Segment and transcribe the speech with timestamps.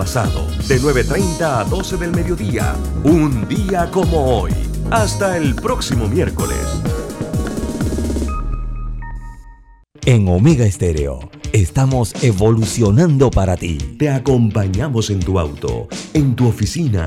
[0.00, 4.50] pasado, de 9.30 a 12 del mediodía, un día como hoy.
[4.90, 6.56] Hasta el próximo miércoles.
[10.06, 13.76] En Omega Estéreo estamos evolucionando para ti.
[13.98, 17.06] Te acompañamos en tu auto, en tu oficina,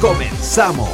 [0.00, 0.90] Comenzamos.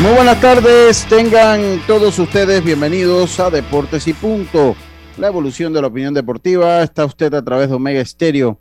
[0.00, 4.74] Muy buenas tardes, tengan todos ustedes bienvenidos a Deportes y Punto,
[5.18, 6.82] la evolución de la opinión deportiva.
[6.82, 8.58] Está usted a través de Omega Estéreo,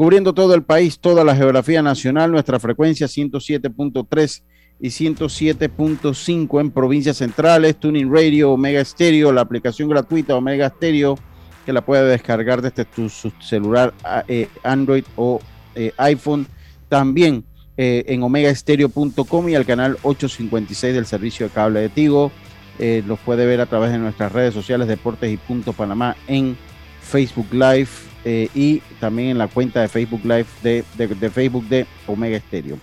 [0.00, 4.42] cubriendo todo el país, toda la geografía nacional, nuestra frecuencia 107.3
[4.80, 11.18] y 107.5 en provincias centrales, Tuning Radio, Omega Estéreo, la aplicación gratuita Omega Estéreo,
[11.66, 13.92] que la puede descargar desde tu, celular
[14.26, 15.38] eh, Android o
[15.74, 16.46] eh, iPhone.
[16.88, 17.44] También
[17.76, 22.32] eh, en omegaestereo.com y al canal 856 del servicio de cable de Tigo.
[22.78, 26.56] Eh, los puede ver a través de nuestras redes sociales Deportes y Punto Panamá en
[27.02, 30.84] Facebook Live eh, y también en la cuenta de Facebook Live de,
[31.30, 32.78] Facebook de Omega Estéreo.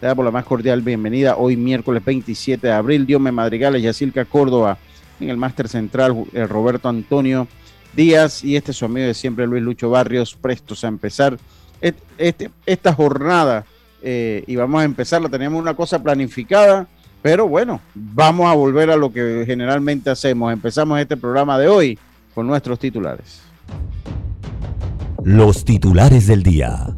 [0.00, 3.06] Le damos la más cordial bienvenida hoy miércoles 27 de abril.
[3.06, 4.78] Diome Madrigales, Yacilca Córdoba
[5.20, 7.46] en el Máster Central, Roberto Antonio
[7.94, 11.36] Díaz y este es su amigo de siempre Luis Lucho Barrios, prestos a empezar
[11.80, 13.64] este, esta jornada
[14.02, 15.28] eh, y vamos a empezar.
[15.28, 16.86] Teníamos una cosa planificada,
[17.22, 20.52] pero bueno, vamos a volver a lo que generalmente hacemos.
[20.52, 21.98] Empezamos este programa de hoy
[22.34, 23.42] con nuestros titulares.
[25.24, 26.96] Los titulares del día.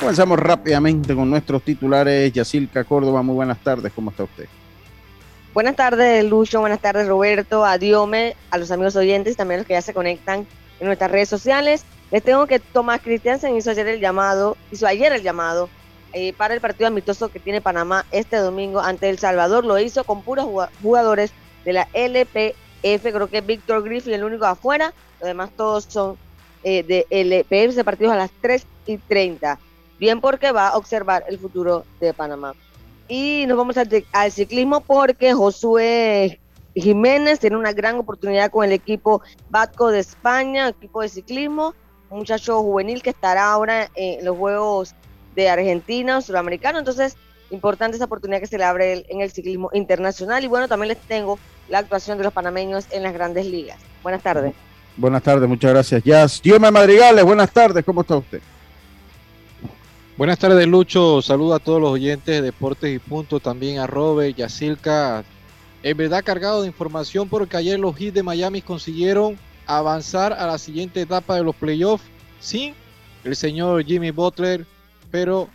[0.00, 2.32] Comenzamos rápidamente con nuestros titulares.
[2.32, 3.92] Yacilca Córdoba, muy buenas tardes.
[3.94, 4.46] ¿Cómo está usted?
[5.52, 6.60] Buenas tardes, Lucho.
[6.60, 7.64] Buenas tardes, Roberto.
[7.64, 10.46] A Diome, a los amigos oyentes, también a los que ya se conectan
[10.80, 11.84] en nuestras redes sociales.
[12.10, 15.68] Les tengo que Tomás Christiansen hizo ayer el llamado, hizo ayer el llamado
[16.14, 19.66] eh, para el partido amistoso que tiene Panamá este domingo ante El Salvador.
[19.66, 20.46] Lo hizo con puros
[20.82, 21.32] jugadores
[21.66, 22.61] de la LPF.
[22.82, 24.92] Creo que Víctor Griffith el único afuera.
[25.20, 26.16] Los demás todos son
[26.64, 27.70] eh, de LPF.
[27.70, 29.58] Ese partido a las 3 y 30.
[29.98, 32.54] Bien porque va a observar el futuro de Panamá.
[33.08, 36.40] Y nos vamos al, ciclismo porque Josué
[36.74, 41.74] Jiménez tiene una gran oportunidad con el equipo Batco de España, equipo de ciclismo
[42.16, 44.94] muchacho juvenil que estará ahora en los Juegos
[45.34, 46.78] de Argentina, Sudamericano.
[46.78, 47.16] Entonces,
[47.50, 50.44] importante esa oportunidad que se le abre en el ciclismo internacional.
[50.44, 53.78] Y bueno, también les tengo la actuación de los panameños en las grandes ligas.
[54.02, 54.54] Buenas tardes.
[54.96, 56.02] Buenas tardes, muchas gracias.
[56.04, 56.42] Jazz.
[56.42, 58.40] Diome Madrigales, buenas tardes, ¿cómo está usted?
[60.18, 61.22] Buenas tardes, Lucho.
[61.22, 65.24] Saludo a todos los oyentes de Deportes y Punto, también a Robert, Yacilca.
[65.82, 70.58] En verdad cargado de información porque ayer los Heat de Miami consiguieron avanzar a la
[70.58, 72.04] siguiente etapa de los playoffs
[72.40, 72.74] sin
[73.24, 74.66] el señor Jimmy Butler,
[75.10, 75.48] pero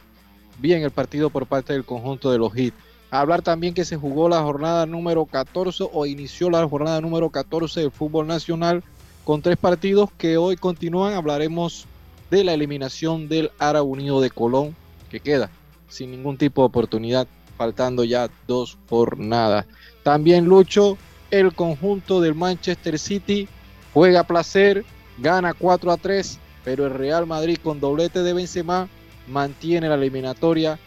[0.58, 2.74] bien el partido por parte del conjunto de los Heat.
[3.10, 7.80] Hablar también que se jugó la jornada número 14 o inició la jornada número 14
[7.80, 8.84] del fútbol nacional
[9.24, 11.14] con tres partidos que hoy continúan.
[11.14, 11.86] Hablaremos
[12.30, 14.76] de la eliminación del Ara Unido de Colón,
[15.10, 15.50] que queda
[15.88, 19.66] sin ningún tipo de oportunidad, faltando ya dos jornadas.
[20.04, 20.98] También Lucho,
[21.32, 23.48] el conjunto del Manchester City
[23.94, 24.86] juega placer,
[25.18, 28.90] gana 4 a 3, pero el Real Madrid con doblete de Benzema
[29.28, 30.78] mantiene la eliminatoria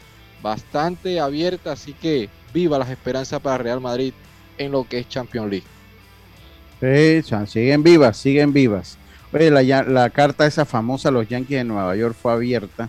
[0.42, 4.12] bastante abierta, así que viva las esperanzas para Real Madrid
[4.58, 5.66] en lo que es Champions League.
[7.22, 8.98] Sí, siguen vivas, siguen vivas.
[9.32, 12.88] Oye, la, carta esa famosa, los Yankees de Nueva York, fue abierta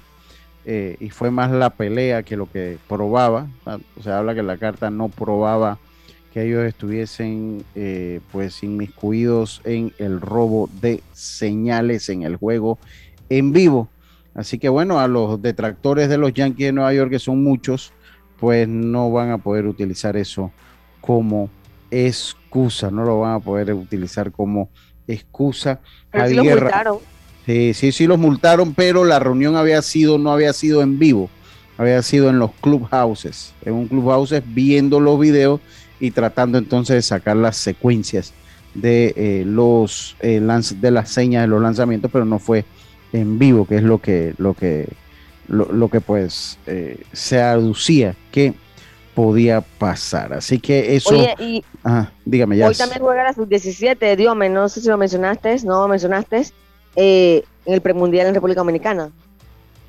[0.65, 3.48] eh, y fue más la pelea que lo que probaba.
[3.65, 5.77] O sea, habla que la carta no probaba
[6.33, 12.80] que ellos estuviesen eh, pues inmiscuidos en el robo de señales en el juego
[13.30, 13.89] en vivo.
[14.33, 17.94] Así que bueno, a los detractores de los Yankees de Nueva York, que son muchos,
[18.39, 20.51] pues no van a poder utilizar eso
[21.01, 21.50] como
[21.89, 22.89] excusa.
[22.89, 24.69] no lo van a poder utilizar como
[25.07, 25.80] excusa.
[26.12, 26.98] Pero sí los multaron.
[27.45, 31.30] Sí, sí, sí los multaron, pero la reunión había sido, no había sido en vivo,
[31.77, 35.60] había sido en los clubhouses, en un clubhouses viendo los videos
[36.00, 38.34] y tratando entonces de sacar las secuencias
[38.74, 42.63] de eh, los eh, de las señas de los lanzamientos, pero no fue
[43.13, 44.88] en vivo, que es lo que, lo que,
[45.48, 48.54] lo, que pues eh, se aducía que
[49.13, 50.34] podía pasar.
[50.34, 51.10] Así que eso.
[51.10, 51.63] Oye, y
[52.25, 52.68] dígame ya.
[52.68, 56.48] Hoy también juega la sub-17, Diome, no sé si lo mencionaste, no lo mencionaste,
[56.96, 59.12] en el premundial en República Dominicana.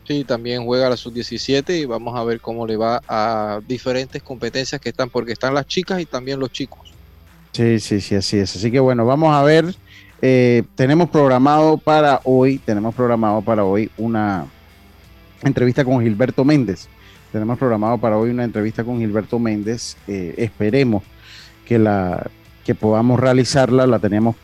[0.07, 4.81] Sí, también juega la sub-17 y vamos a ver cómo le va a diferentes competencias
[4.81, 6.93] que están, porque están las chicas y también los chicos.
[7.53, 8.57] Sí, sí, sí, así es.
[8.57, 9.75] Así que bueno, vamos a ver
[10.25, 14.47] eh, tenemos programado para hoy, tenemos programado para hoy una
[15.43, 16.89] entrevista con Gilberto Méndez.
[17.33, 19.97] Tenemos programado para hoy una entrevista con Gilberto Méndez.
[20.07, 21.03] Eh, esperemos
[21.67, 22.31] que la
[22.65, 23.85] que podamos realizarla.
[23.89, 24.37] La teníamos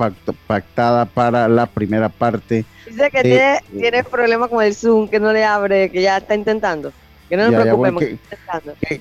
[0.48, 2.64] pactada para la primera parte.
[2.84, 6.34] Dice que tiene, tiene problema con el Zoom, que no le abre, que ya está
[6.34, 6.92] intentando.
[7.28, 8.02] Que no nos preocupemos.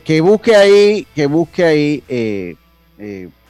[0.03, 2.55] que, busque ahí, que busque ahí, eh,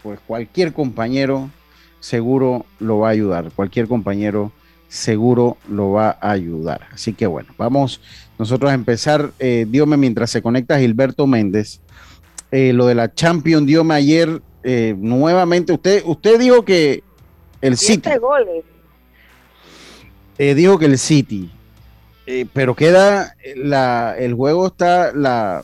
[0.01, 1.49] pues cualquier compañero
[1.99, 3.51] seguro lo va a ayudar.
[3.55, 4.51] Cualquier compañero
[4.87, 6.87] seguro lo va a ayudar.
[6.93, 8.01] Así que bueno, vamos
[8.39, 9.31] nosotros a empezar.
[9.39, 11.81] Eh, Diome, mientras se conecta Gilberto Méndez,
[12.51, 17.03] eh, lo de la Champion, Diome ayer eh, nuevamente, usted, usted dijo que
[17.61, 18.09] el City.
[20.37, 21.51] Eh, dijo que el City.
[22.53, 25.63] pero queda la, el juego está la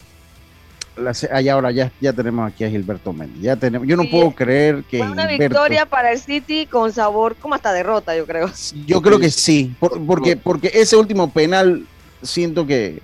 [1.32, 3.42] allá ahora ya, ya tenemos aquí a Gilberto Méndez.
[3.42, 5.00] Ya tenemos, yo no puedo creer que.
[5.00, 8.50] Fue una victoria para el City con sabor como hasta derrota, yo creo.
[8.86, 11.86] Yo creo que sí, porque, porque ese último penal
[12.22, 13.00] siento que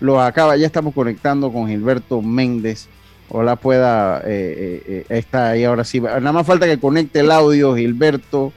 [0.00, 0.56] lo acaba.
[0.56, 2.88] Ya estamos conectando con Gilberto Méndez.
[3.28, 4.20] Ojalá pueda.
[4.20, 6.00] Eh, eh, eh, está ahí ahora sí.
[6.00, 8.52] Nada más falta que conecte el audio, Gilberto.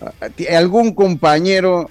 [0.00, 0.12] Ah,
[0.56, 1.88] algún compañero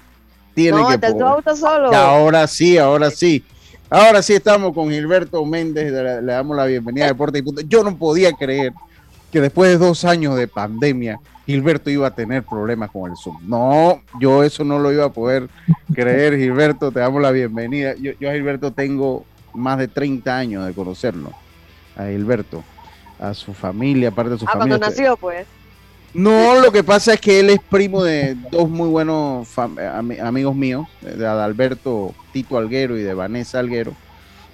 [0.54, 1.14] tiene que.
[1.14, 1.94] No, auto solo.
[1.94, 3.44] Ahora sí, ahora sí.
[3.92, 7.62] Ahora sí estamos con Gilberto Méndez, le, damos la bienvenida a Deporte y Punto.
[7.62, 8.72] Yo no podía creer
[9.32, 13.40] que después de dos años de pandemia, Gilberto iba a tener problemas con el Zoom.
[13.50, 15.50] No, yo eso no lo iba a poder
[15.92, 17.96] creer, Gilberto, te damos la bienvenida.
[17.96, 19.26] Yo, yo a Gilberto tengo
[19.56, 21.34] más de 30 años de conocerlo,
[21.98, 22.64] a Gilberto,
[23.20, 24.76] a su familia, aparte de su familia.
[24.76, 25.48] Ah, cuando nació, pues.
[26.14, 30.88] No, lo que pasa es que él es primo de dos muy buenos amigos míos,
[31.02, 33.94] de Adalberto Tito Alguero y de Vanessa Alguero.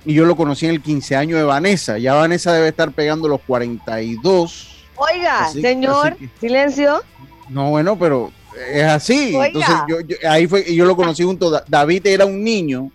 [0.05, 1.97] Y yo lo conocí en el 15 años de Vanessa.
[1.97, 4.85] Ya Vanessa debe estar pegando los 42.
[4.97, 7.01] Oiga, señor, silencio.
[7.49, 8.31] No, bueno, pero
[8.71, 9.35] es así.
[9.35, 9.97] Entonces yo,
[10.29, 11.63] ahí fue, yo lo conocí junto.
[11.67, 12.91] David era un niño.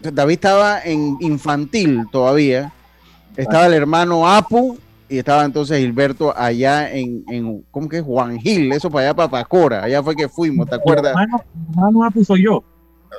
[0.00, 2.72] David estaba en infantil todavía.
[3.36, 4.78] Estaba el hermano Apu
[5.08, 8.02] y estaba entonces Gilberto allá en, en ¿cómo que es?
[8.02, 11.10] Juan Gil, eso para allá, para Pacora, allá fue que fuimos, ¿te acuerdas?
[11.10, 12.64] Hermano, hermano Apu soy yo.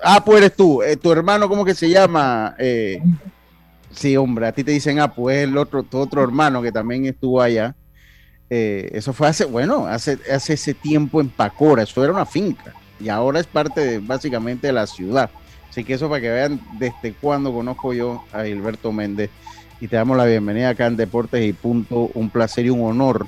[0.04, 2.56] Ah, pues eres tú, eh, tu hermano, ¿cómo que se llama?
[2.58, 3.02] Eh,
[3.92, 7.06] sí, hombre, a ti te dicen Apu, es el otro, tu otro hermano que también
[7.06, 7.76] estuvo allá.
[8.50, 12.74] Eh, eso fue hace, bueno, hace, hace ese tiempo en Pacora, eso era una finca
[13.00, 15.30] y ahora es parte de, básicamente de la ciudad.
[15.70, 19.30] Así que eso para que vean desde cuándo conozco yo a Gilberto Méndez
[19.80, 22.10] y te damos la bienvenida acá en Deportes y Punto.
[22.14, 23.28] Un placer y un honor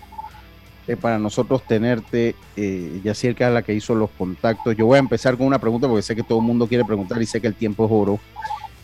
[0.87, 2.35] eh, para nosotros tenerte.
[2.55, 4.75] Eh, que es la que hizo los contactos.
[4.75, 7.21] Yo voy a empezar con una pregunta porque sé que todo el mundo quiere preguntar
[7.21, 8.19] y sé que el tiempo es oro,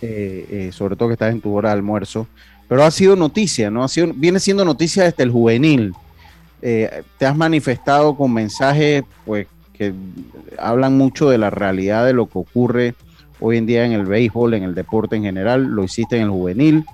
[0.01, 2.27] eh, eh, sobre todo que estás en tu hora de almuerzo.
[2.67, 3.83] Pero ha sido noticia, ¿no?
[3.83, 5.93] Ha sido, viene siendo noticia desde el juvenil.
[6.61, 9.93] te has manifestado con mensajes pues, que
[10.57, 12.95] hablan mucho de la realidad de lo que ocurre
[13.39, 15.63] hoy en día en el béisbol, en el deporte en general.
[15.63, 16.85] Lo hiciste en el juvenil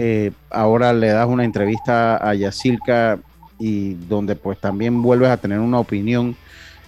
[0.00, 3.18] eh, ahora le das una entrevista a Yacirca
[3.58, 6.36] y donde pues también vuelves a tener una opinión,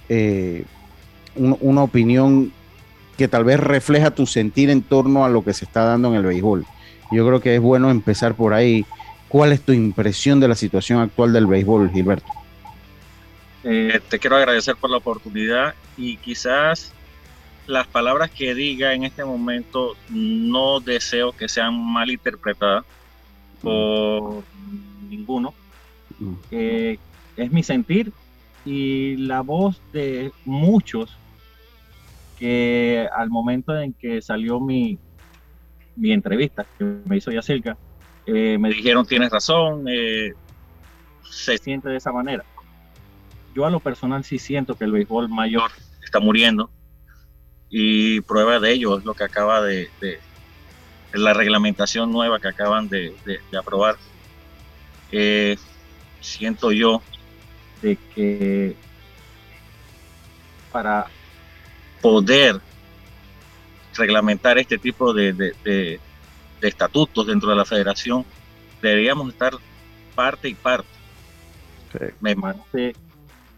[0.09, 0.65] eh,
[1.35, 2.53] una opinión
[3.19, 6.15] que tal vez refleja tu sentir en torno a lo que se está dando en
[6.15, 6.65] el béisbol.
[7.11, 8.87] Yo creo que es bueno empezar por ahí.
[9.29, 12.31] ¿Cuál es tu impresión de la situación actual del béisbol, Gilberto?
[13.65, 16.93] Eh, te quiero agradecer por la oportunidad y quizás
[17.67, 22.85] las palabras que diga en este momento no deseo que sean mal interpretadas
[23.63, 24.45] por
[25.09, 25.55] ninguno.
[26.19, 26.35] Mm.
[26.51, 26.99] Eh,
[27.37, 28.13] es mi sentir
[28.65, 31.17] y la voz de muchos
[32.39, 34.99] que al momento en que salió mi,
[35.97, 37.77] mi entrevista que me hizo Yacirca,
[38.27, 40.33] eh, me dijeron tienes razón, eh,
[41.23, 42.45] se siente de esa manera.
[43.55, 45.71] Yo a lo personal sí siento que el béisbol mayor
[46.03, 46.71] está muriendo
[47.69, 49.89] y prueba de ello es lo que acaba de,
[51.13, 53.15] la reglamentación nueva que acaban de,
[53.59, 53.97] aprobar.
[56.21, 57.03] siento yo
[57.83, 58.77] de que
[60.71, 61.07] para
[62.01, 62.61] poder
[63.95, 66.01] reglamentar este tipo de,
[66.61, 68.25] estatutos dentro de la federación,
[68.81, 69.53] deberíamos estar
[70.15, 70.89] parte y parte.
[72.21, 72.95] Me parece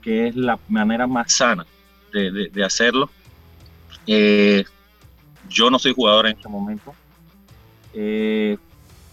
[0.00, 1.66] que es la manera más sana
[2.12, 3.10] de, hacerlo.
[4.06, 4.64] Eh,
[5.48, 6.94] yo no soy jugador en este momento.
[7.94, 8.58] Eh,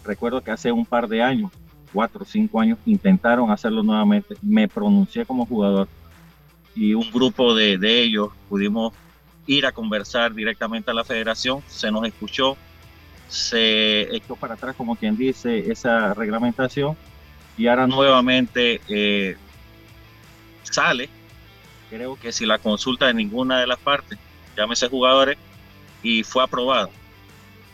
[0.03, 1.51] recuerdo que hace un par de años,
[1.93, 4.35] cuatro o cinco años, intentaron hacerlo nuevamente.
[4.41, 5.87] Me pronuncié como jugador
[6.75, 8.93] y un grupo de, ellos pudimos
[9.47, 12.55] ir a conversar directamente a la federación, se nos escuchó,
[13.27, 16.95] se echó para atrás, como quien dice, esa reglamentación
[17.57, 19.35] y ahora nuevamente eh,
[20.63, 21.09] sale.
[21.89, 24.19] Creo que si la consulta de ninguna de las partes,
[24.55, 25.37] llámese jugadores,
[26.01, 26.89] y fue aprobado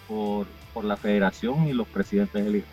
[0.08, 2.66] por, por la federación y los presidentes de liga.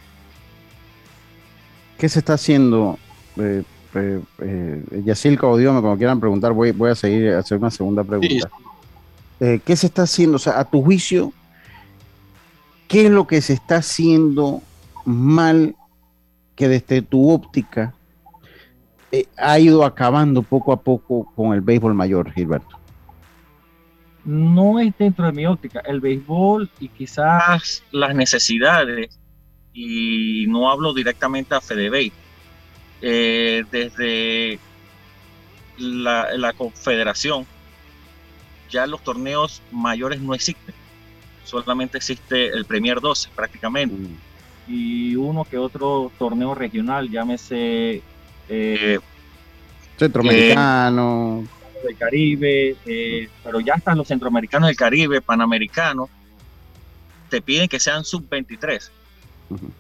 [1.96, 2.98] ¿Qué se está haciendo?
[3.36, 3.62] Eh,
[3.94, 7.70] eh, eh Yacilca o Dios, como quieran preguntar, voy, voy a seguir a hacer una
[7.70, 8.50] segunda pregunta.
[9.38, 10.36] Eh, ¿qué se está haciendo?
[10.36, 11.32] O sea, a tu juicio,
[12.88, 14.62] ¿qué es lo que se está haciendo
[15.04, 15.76] mal
[16.56, 17.94] que desde tu óptica
[19.12, 22.81] eh, ha ido acabando poco a poco con el béisbol mayor, Gilberto?
[24.24, 25.80] No es dentro de mi óptica.
[25.84, 29.18] El béisbol y quizás las necesidades,
[29.72, 32.12] y no hablo directamente a FedeBay,
[33.00, 34.58] eh, desde
[35.78, 37.46] la, la confederación
[38.72, 40.74] ya los torneos mayores no existen.
[41.44, 43.94] Solamente existe el Premier 12 prácticamente.
[43.94, 44.16] Mm.
[44.68, 48.02] Y uno que otro torneo regional, llámese
[48.48, 48.98] eh,
[49.98, 51.44] centroamericano.
[51.44, 56.08] Eh, del Caribe, eh, pero ya están los centroamericanos del Caribe, panamericanos,
[57.28, 58.90] te piden que sean sub-23,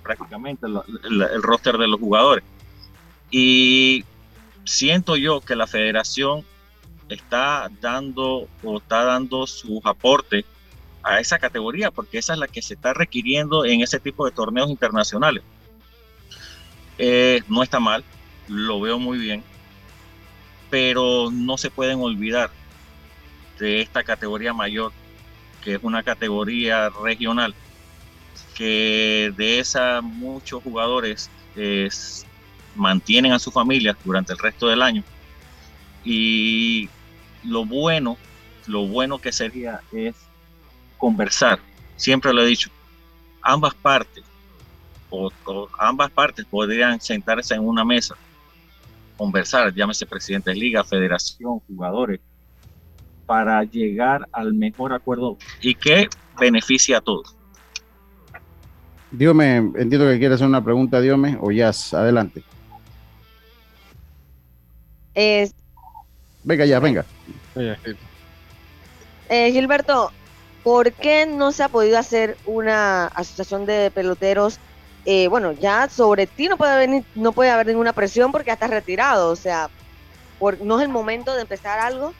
[0.02, 2.44] prácticamente el roster de los jugadores.
[3.30, 4.04] Y
[4.64, 6.44] siento yo que la federación
[7.08, 10.44] está dando o está dando sus aportes
[11.02, 14.32] a esa categoría, porque esa es la que se está requiriendo en ese tipo de
[14.32, 15.42] torneos internacionales.
[16.98, 18.04] Eh, no está mal,
[18.48, 19.42] lo veo muy bien,
[20.72, 22.50] pero no se pueden olvidar
[23.58, 24.90] de esta categoría mayor,
[25.62, 27.54] que es una categoría regional,
[28.54, 31.28] que de esa muchos jugadores
[32.74, 35.04] mantienen a sus familias durante el resto del año
[36.06, 36.88] y
[37.44, 38.16] lo bueno,
[38.66, 40.14] lo bueno que sería es
[40.96, 41.58] conversar.
[41.96, 42.70] Siempre lo he dicho,
[43.42, 44.24] ambas partes,
[45.78, 48.16] ambas partes podrían sentarse en una mesa,
[49.22, 52.18] conversar, llámese presidente de liga, federación, jugadores,
[53.24, 56.08] para llegar al mejor acuerdo y que
[56.40, 57.36] beneficie a todos.
[59.12, 62.42] Dígame, entiendo que quiere hacer una pregunta, Diome, o ya, adelante.
[65.14, 65.54] Es,
[66.42, 67.04] Venga ya, venga.
[69.28, 70.10] Eh, Gilberto,
[70.64, 74.58] ¿por qué no se ha podido hacer una asociación de peloteros?
[75.04, 78.52] Eh, bueno, ya sobre ti no puede haber, no puede haber ninguna presión porque ya
[78.54, 79.68] estás retirado, o sea,
[80.60, 82.14] ¿no es el momento de empezar algo?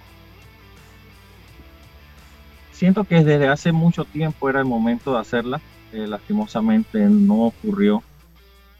[2.72, 5.60] Siento que desde hace mucho tiempo era el momento de hacerla,
[5.92, 8.02] eh, lastimosamente no ocurrió,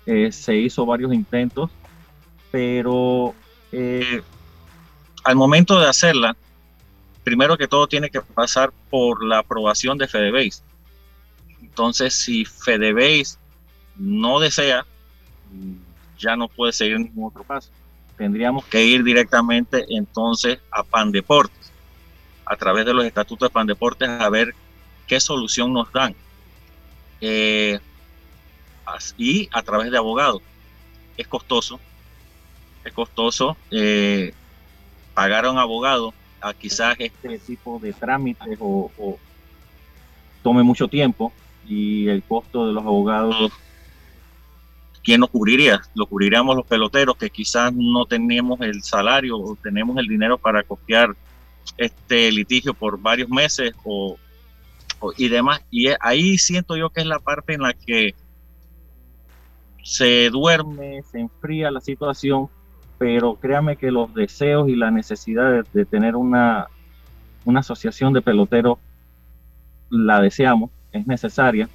[0.04, 1.70] se hizo varios intentos,
[2.50, 3.34] pero
[5.22, 6.36] al momento de hacerla,
[7.22, 10.62] primero que todo tiene que pasar por la aprobación de FedeBase.
[11.60, 13.38] Entonces, si FedeBase
[13.96, 14.86] no desea,
[16.18, 17.70] ya no puede seguir ningún otro paso.
[18.16, 21.72] Tendríamos que ir directamente entonces a Pandeportes,
[22.44, 24.54] a través de los estatutos de Pandeportes, a ver
[25.06, 26.14] qué solución nos dan.
[27.20, 27.78] Eh,
[29.16, 30.42] y a través de abogados.
[31.16, 31.78] Es costoso,
[32.84, 33.56] es costoso.
[33.70, 34.32] Eh,
[35.14, 39.18] pagar a un abogado a quizás este tipo de trámites o,
[40.42, 41.32] tome mucho tiempo
[41.68, 43.52] y el costo de los abogados,
[45.02, 45.80] ¿quién lo cubriría?
[45.94, 50.62] Lo cubriríamos los peloteros que quizás no tenemos el salario o tenemos el dinero para
[50.62, 51.14] costear
[51.76, 54.16] este litigio por varios meses o,
[55.16, 55.60] y demás.
[55.70, 58.14] Y ahí siento yo que es la parte en la que
[59.82, 62.48] se duerme, se enfría la situación
[63.02, 66.68] pero créame que los deseos y la necesidad de, tener una,
[67.44, 68.78] una asociación de peloteros
[69.90, 71.68] la deseamos, es necesaria,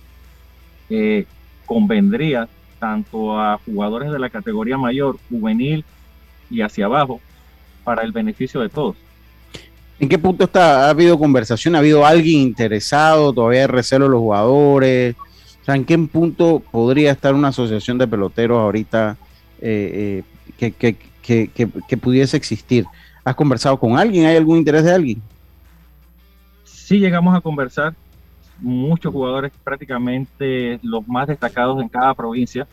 [0.89, 1.25] eh,
[1.65, 2.47] convendría
[2.79, 5.83] tanto a jugadores de la categoría mayor, juvenil
[6.49, 7.19] y hacia abajo,
[7.83, 8.95] para el beneficio de todos.
[9.99, 10.85] ¿En qué punto está?
[10.85, 11.75] ¿Ha habido conversación?
[11.75, 13.33] ¿Ha habido alguien interesado?
[13.33, 15.15] ¿Todavía hay recelo de los jugadores?
[15.61, 19.17] O sea, ¿en qué punto podría estar una asociación de peloteros ahorita
[19.59, 20.23] eh,
[20.59, 22.85] eh, que, que, que, pudiese existir.
[23.23, 24.25] ¿Has conversado con alguien?
[24.25, 25.21] ¿Hay algún interés de alguien?
[26.63, 27.93] Sí, llegamos a conversar.
[28.59, 32.67] Muchos jugadores, prácticamente los más destacados en cada provincia.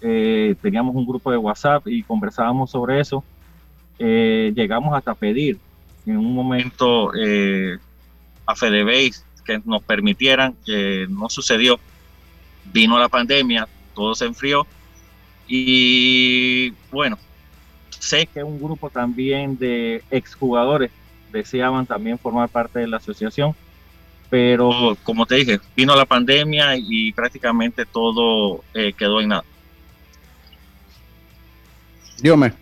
[0.00, 3.22] Eh, teníamos un grupo de WhatsApp y conversábamos sobre eso.
[3.98, 5.58] Eh, llegamos hasta pedir
[6.06, 7.78] en un momento eh,
[8.46, 11.78] a FedeBase que nos permitieran, que no sucedió.
[12.72, 14.66] Vino la pandemia, todo se enfrió
[15.46, 17.18] y bueno,
[17.90, 20.90] sé que un grupo también de exjugadores
[21.32, 23.54] deseaban también formar parte de la asociación,
[24.30, 29.44] pero como te dije, vino la pandemia y prácticamente todo eh, quedó en nada.
[32.20, 32.52] Dígame.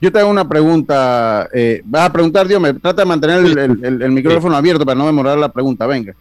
[0.00, 1.48] Yo te hago una pregunta.
[1.52, 5.36] Eh, vas a preguntar, Dios me trata de mantener el, micrófono abierto para no demorar
[5.38, 5.86] la pregunta.
[5.86, 6.14] Venga.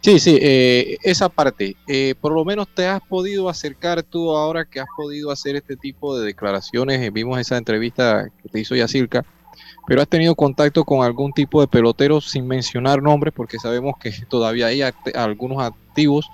[0.00, 1.74] Sí, sí, eh, esa parte.
[1.88, 5.76] Eh, por lo menos te has podido acercar tú ahora que has podido hacer este
[5.76, 7.12] tipo de declaraciones.
[7.12, 9.24] Vimos esa entrevista que te hizo Yacirca,
[9.88, 14.12] pero has tenido contacto con algún tipo de pelotero sin mencionar nombres, porque sabemos que
[14.28, 14.82] todavía hay
[15.14, 16.30] algunos activos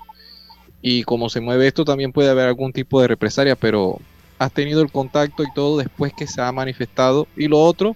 [0.81, 3.97] y como se mueve esto también puede haber algún tipo de represalia, pero
[4.39, 7.29] has tenido el contacto y todo después que se ha manifestado.
[7.37, 7.95] Y lo otro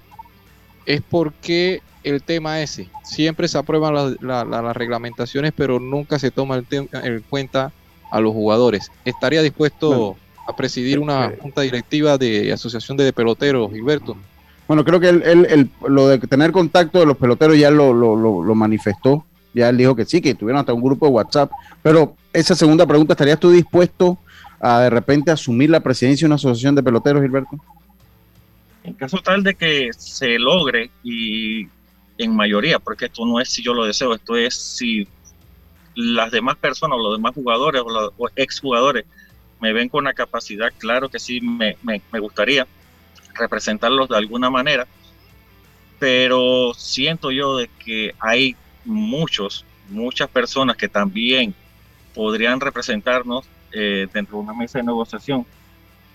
[0.85, 7.25] es porque el tema ese, siempre se aprueban las reglamentaciones, pero nunca se toma en
[7.29, 7.73] cuenta
[8.11, 8.89] a los jugadores.
[9.03, 10.15] ¿Estaría dispuesto
[10.47, 14.15] a presidir una eh, junta directiva de asociación de peloteros, Gilberto?
[14.69, 19.25] Bueno, creo que él, lo de tener contacto de los peloteros ya lo, lo manifestó.
[19.51, 21.51] Ya él dijo que sí, que tuvieron hasta un grupo de WhatsApp.
[21.81, 24.19] Pero esa segunda pregunta, ¿estarías tú dispuesto
[24.59, 27.57] a de repente asumir la presidencia de una asociación de peloteros, Gilberto?
[28.83, 31.67] En caso tal de que se logre y
[32.19, 35.07] en mayoría, porque esto no es si yo lo deseo, esto es si
[35.95, 39.05] las demás personas, los demás jugadores o los exjugadores
[39.59, 42.67] me ven con la capacidad, claro que sí me, me, me gustaría
[43.39, 44.87] representarlos de alguna manera,
[45.97, 51.53] pero siento yo de que hay muchos, muchas personas que también
[52.13, 55.45] podrían representarnos eh, dentro de una mesa de negociación.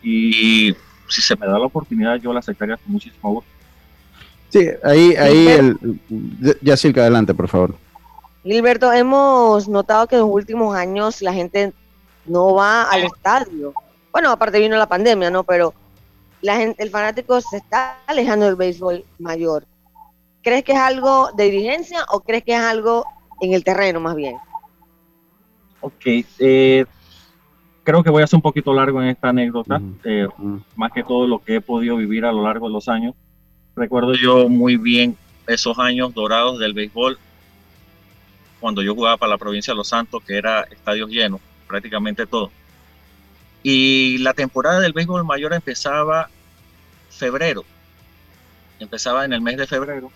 [0.02, 0.74] Y
[1.08, 3.50] si se me da la oportunidad, yo la aceptaría con muchísimo gusto.
[4.50, 5.98] Sí, ahí, ahí, el,
[6.60, 7.74] ya que adelante, por favor.
[8.44, 11.72] Gilberto, hemos notado que en los últimos años la gente
[12.26, 13.72] no va al estadio.
[14.12, 15.44] Bueno, aparte vino la pandemia, ¿no?
[15.44, 15.74] Pero
[16.44, 19.64] la gente, el fanático se está alejando del béisbol mayor.
[20.42, 23.06] ¿Crees que es algo de dirigencia o crees que es algo
[23.40, 24.36] en el terreno más bien?
[25.80, 26.04] Ok,
[26.38, 26.84] eh,
[27.82, 30.28] creo que voy a ser un poquito largo en esta anécdota, eh,
[30.76, 33.14] más que todo lo que he podido vivir a lo largo de los años.
[33.74, 37.18] Recuerdo yo muy bien esos años dorados del béisbol,
[38.60, 42.50] cuando yo jugaba para la provincia de Los Santos, que era estadios llenos, prácticamente todo.
[43.62, 46.28] Y la temporada del béisbol mayor empezaba
[47.16, 47.64] febrero,
[48.78, 50.10] empezaba en el mes de febrero,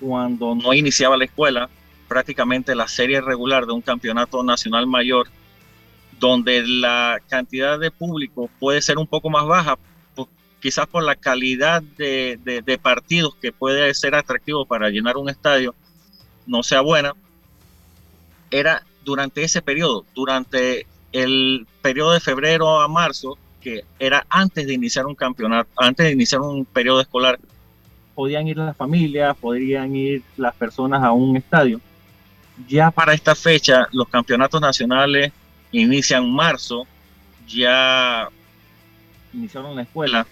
[0.00, 1.68] cuando no iniciaba la escuela,
[2.08, 5.28] prácticamente la serie regular de un campeonato nacional mayor
[6.18, 9.78] donde la cantidad de público puede ser un poco más baja,
[10.14, 10.28] pues,
[10.60, 15.74] quizás por la calidad de, partidos que puede ser atractivo para llenar un estadio,
[16.46, 17.14] no sea buena,
[18.50, 24.74] era durante ese periodo, durante el periodo de febrero a marzo, que era antes de
[24.74, 27.40] iniciar un campeonato, antes de iniciar un periodo escolar,
[28.14, 31.80] podían ir las familias, podrían ir las personas a un estadio.
[32.68, 35.32] Ya para esta fecha, los campeonatos nacionales
[35.72, 36.86] inician marzo,
[37.48, 38.28] ya
[39.32, 40.26] iniciaron la escuela,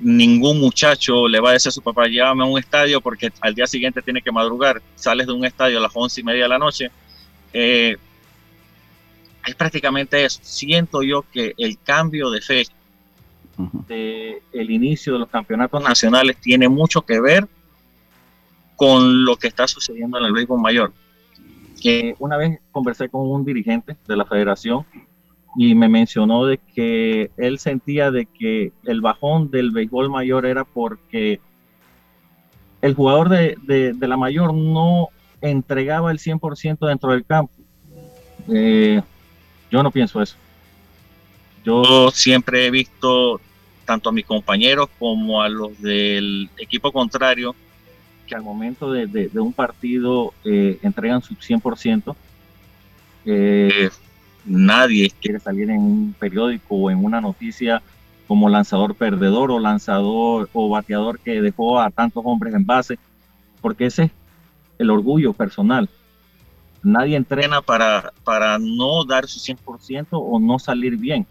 [0.00, 3.54] ningún muchacho le va a decir a su papá, llévame a un estadio porque al
[3.54, 6.48] día siguiente tiene que madrugar, sales de un estadio a las once y media de
[6.48, 6.90] la noche.
[7.52, 7.96] Eh,
[9.46, 10.40] es prácticamente eso.
[10.42, 12.72] Siento yo que el cambio de fecha
[13.88, 17.46] de el inicio de los campeonatos nacionales tiene mucho que ver
[18.76, 20.92] con lo que está sucediendo en el béisbol mayor
[21.80, 24.84] que una vez conversé con un dirigente de la federación
[25.56, 30.64] y me mencionó de que él sentía de que el bajón del béisbol mayor era
[30.64, 31.40] porque
[32.82, 35.08] el jugador de, la mayor no
[35.40, 37.52] entregaba el 100% dentro del campo.
[38.48, 39.02] Eh,
[39.70, 40.36] yo no pienso eso.
[41.64, 43.40] Yo siempre he visto
[43.84, 47.54] tanto a mis compañeros como a los del equipo contrario
[48.26, 52.14] que al momento de, un partido eh, entregan su 100%.
[53.26, 53.90] Eh,
[54.44, 57.82] nadie quiere salir en un periódico o en una noticia
[58.26, 62.98] como lanzador perdedor o lanzador o bateador que dejó a tantos hombres en base,
[63.60, 64.10] porque ese es
[64.78, 65.88] el orgullo personal.
[66.82, 71.26] Nadie entrena para, para no dar su 100% o no salir bien.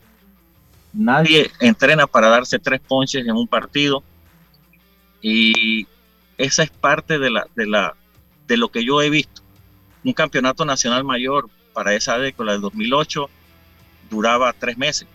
[0.93, 4.03] Nadie entrena para darse tres ponches en un partido.
[5.21, 5.87] Y
[6.37, 7.95] esa es parte de, la, de, la,
[8.47, 9.41] de lo que yo he visto.
[10.03, 13.29] Un campeonato nacional mayor para esa década del 2008
[14.09, 15.07] duraba tres meses.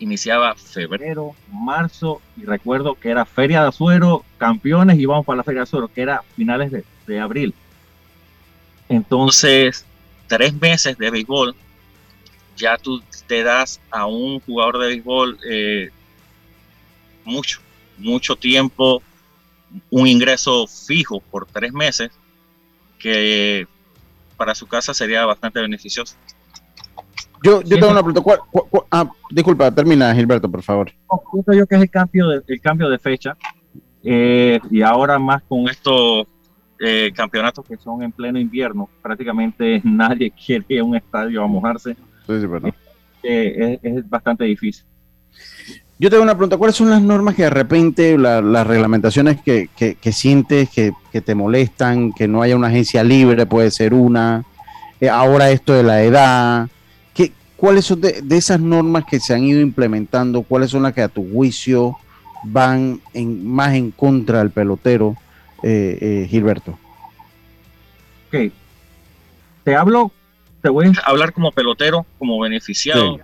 [0.00, 5.44] Iniciaba febrero, marzo, y recuerdo que era Feria de Azuero, campeones, y vamos para la
[5.44, 7.52] Feria de Azuero, que era finales de, de abril.
[8.88, 9.84] Entonces,
[10.26, 11.54] tres meses de béisbol,
[12.56, 15.90] ya tú te das a un jugador de béisbol eh,
[17.24, 17.60] mucho,
[17.98, 19.02] mucho tiempo,
[19.90, 22.10] un ingreso fijo por tres meses,
[22.98, 23.66] que
[24.36, 26.16] para su casa sería bastante beneficioso.
[27.42, 28.42] Yo, yo tengo una pregunta.
[28.90, 30.92] ah, disculpa, termina Gilberto, por favor.
[31.54, 33.36] Yo que es el cambio de, el cambio de fecha.
[34.02, 36.26] Eh, y ahora más con estos
[36.80, 41.46] eh, campeonatos que son en pleno invierno, prácticamente nadie quiere ir a un estadio a
[41.46, 41.96] mojarse.
[42.26, 42.46] Sí, sí,
[43.22, 44.84] eh, es, es, bastante difícil.
[45.98, 49.96] Yo tengo una pregunta, ¿cuáles son las normas que de repente, las reglamentaciones que, que,
[49.96, 54.44] que sientes que, que, te molestan, que no haya una agencia libre, puede ser una,
[55.00, 56.68] eh, ahora esto de la edad,
[57.14, 60.92] ¿qué, ¿cuáles son de, de, esas normas que se han ido implementando, cuáles son las
[60.92, 61.96] que a tu juicio
[62.44, 65.16] van en, más en contra del pelotero,
[65.62, 66.78] eh, eh, Gilberto?
[68.28, 68.52] Ok,
[69.64, 70.12] te hablo,
[70.62, 73.20] te voy a hablar como pelotero, como beneficiado sí.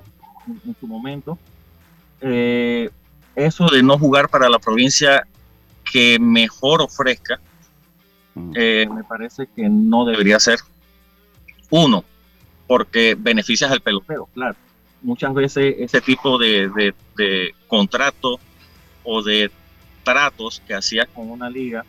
[0.46, 1.38] en, en su momento
[2.26, 2.90] eh,
[3.36, 5.26] eso de no jugar para la provincia
[5.92, 7.38] que mejor ofrezca,
[8.54, 10.58] eh, me parece que no debería ser.
[11.68, 12.02] Uno,
[12.66, 14.56] porque beneficias al pelotero, claro.
[15.02, 18.40] Muchas veces ese tipo de, de, de contrato
[19.02, 19.50] o de
[20.02, 21.84] tratos que hacías con una liga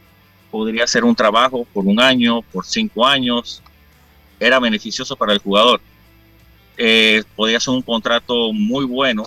[0.55, 3.61] podría ser un trabajo por un año, por cinco años,
[4.39, 5.81] era beneficioso para el jugador.
[6.77, 9.25] Eh, podría ser un contrato muy bueno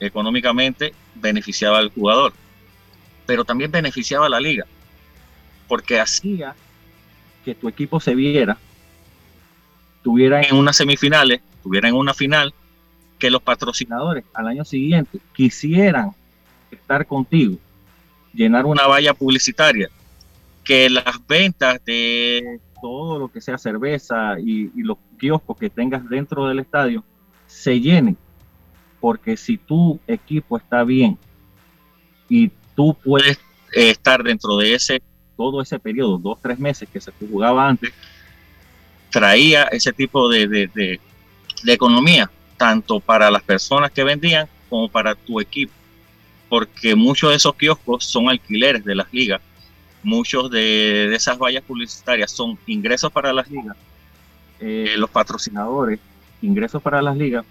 [0.00, 2.32] económicamente beneficiaba al jugador,
[3.26, 4.66] pero también beneficiaba a la liga,
[5.68, 6.56] porque hacía
[7.44, 8.58] que tu equipo se viera,
[10.02, 12.52] tuviera en unas semifinales, tuviera en una final,
[13.20, 16.10] que los patrocinadores al año siguiente quisieran
[16.72, 17.56] estar contigo,
[18.34, 19.88] llenar una valla publicitaria,
[20.70, 26.08] que las ventas de todo lo que sea cerveza y, y los kioscos que tengas
[26.08, 27.02] dentro del estadio
[27.48, 28.16] se llenen
[29.00, 31.18] porque si tu equipo está bien
[32.28, 33.36] y tú puedes
[33.74, 35.02] eh, estar dentro de ese
[35.36, 37.92] todo ese periodo, dos, tres meses que se jugaba antes,
[39.10, 41.00] traía ese tipo de, de, de,
[41.64, 45.72] de economía, tanto para las personas que vendían como para tu equipo,
[46.48, 49.40] porque muchos de esos kioscos son alquileres de las ligas,
[50.02, 53.76] muchos de, esas vallas publicitarias son ingresos para las ligas,
[54.60, 55.98] eh, los patrocinadores,
[56.42, 57.44] ingresos para las ligas,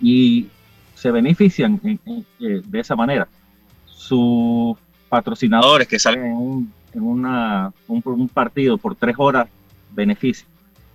[0.00, 0.48] y
[0.94, 3.28] se benefician en, en, en, de esa manera.
[3.86, 4.76] Sus
[5.08, 9.48] patrocinadores que salen en, un, una, un, un, partido por tres horas,
[9.94, 10.46] beneficio.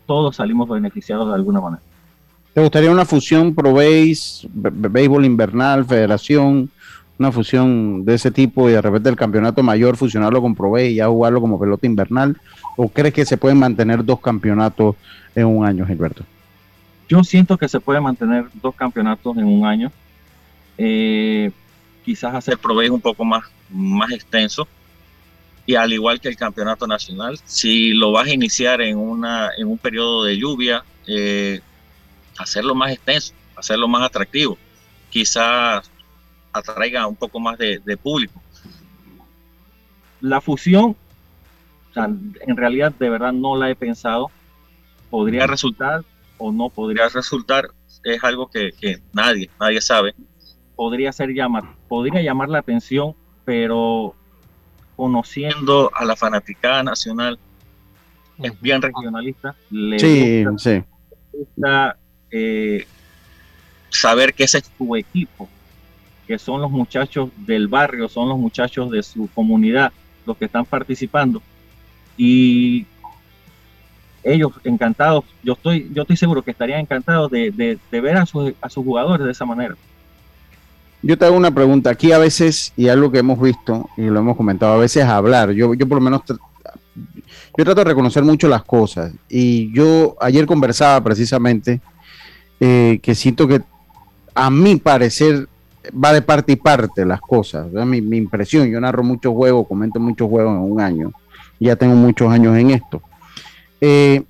[0.05, 1.83] Todos salimos beneficiados de alguna manera.
[2.53, 6.69] ¿Te gustaría una fusión pro béisbol invernal, federación,
[7.19, 10.95] una fusión de ese tipo y de repente el campeonato mayor fusionarlo con pro y
[10.95, 12.37] ya jugarlo como pelota invernal?
[12.75, 14.95] ¿O crees que se pueden mantener dos campeonatos
[15.35, 16.23] en un año, Gilberto?
[17.07, 19.91] Yo siento que se puede mantener dos campeonatos en un año.
[20.77, 21.51] Eh,
[22.03, 24.67] quizás hacer probéis un poco más, más extenso.
[25.65, 29.67] Y al igual que el campeonato nacional, si lo vas a iniciar en, una, en
[29.67, 31.61] un periodo de lluvia, eh,
[32.37, 34.57] hacerlo más extenso, hacerlo más atractivo.
[35.09, 35.89] Quizás
[36.53, 38.41] atraiga un poco más de, de público.
[40.21, 40.95] La fusión,
[41.89, 44.31] o sea, en realidad de verdad no la he pensado.
[45.09, 46.03] Podría resultar,
[46.37, 47.69] o no podría resultar
[48.03, 50.13] es algo que, que, nadie, nadie sabe.
[50.75, 54.15] Podría ser llamar, podría llamar la atención, pero
[54.95, 57.39] conociendo a la fanaticada nacional,
[58.39, 59.55] es bien regionalista.
[59.69, 60.83] Le sí, gusta, sí.
[61.31, 61.97] Gusta,
[62.31, 62.85] eh,
[63.89, 65.47] saber que ese es tu equipo,
[66.27, 69.91] que son los muchachos del barrio, son los muchachos de su comunidad
[70.25, 71.41] los que están participando.
[72.17, 72.85] Y
[74.23, 78.25] ellos encantados, yo estoy, yo estoy seguro que estarían encantados de, de, de ver a,
[78.25, 79.75] sus, a sus jugadores de esa manera.
[81.01, 81.89] Yo te hago una pregunta.
[81.89, 85.51] Aquí a veces, y algo que hemos visto y lo hemos comentado, a veces hablar.
[85.51, 89.11] Yo, yo por lo menos, yo trato de reconocer mucho las cosas.
[89.27, 91.81] Y yo ayer conversaba precisamente
[92.61, 93.61] eh, que siento que
[94.33, 95.49] a mi parecer
[95.91, 97.71] va de parte y parte las cosas.
[97.71, 101.11] Mi, mi, impresión, yo narro muchos juegos, comento muchos juegos en un año.
[101.59, 103.01] Ya tengo muchos años en esto.
[103.81, 104.23] Eh,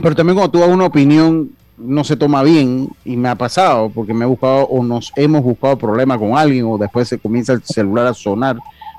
[0.00, 3.90] pero también cuando tú das una opinión, no se toma bien y me ha pasado
[3.90, 7.52] porque me he buscado o nos hemos buscado problemas con alguien o después se comienza
[7.54, 8.56] el celular a sonar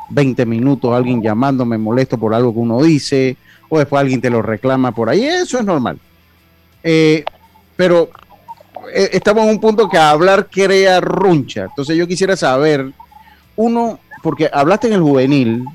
[0.09, 3.37] 20 minutos, alguien llamándome molesto por algo que uno dice
[3.69, 5.97] o después alguien te lo reclama por ahí, eso es normal.
[6.83, 7.23] Eh,
[7.75, 8.09] pero
[8.93, 12.91] eh, estamos en un punto que hablar crea runcha, entonces yo quisiera saber,
[13.55, 15.65] uno, porque hablaste en el juvenil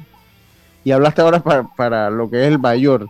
[0.84, 3.08] y hablaste ahora para, para lo que es el mayor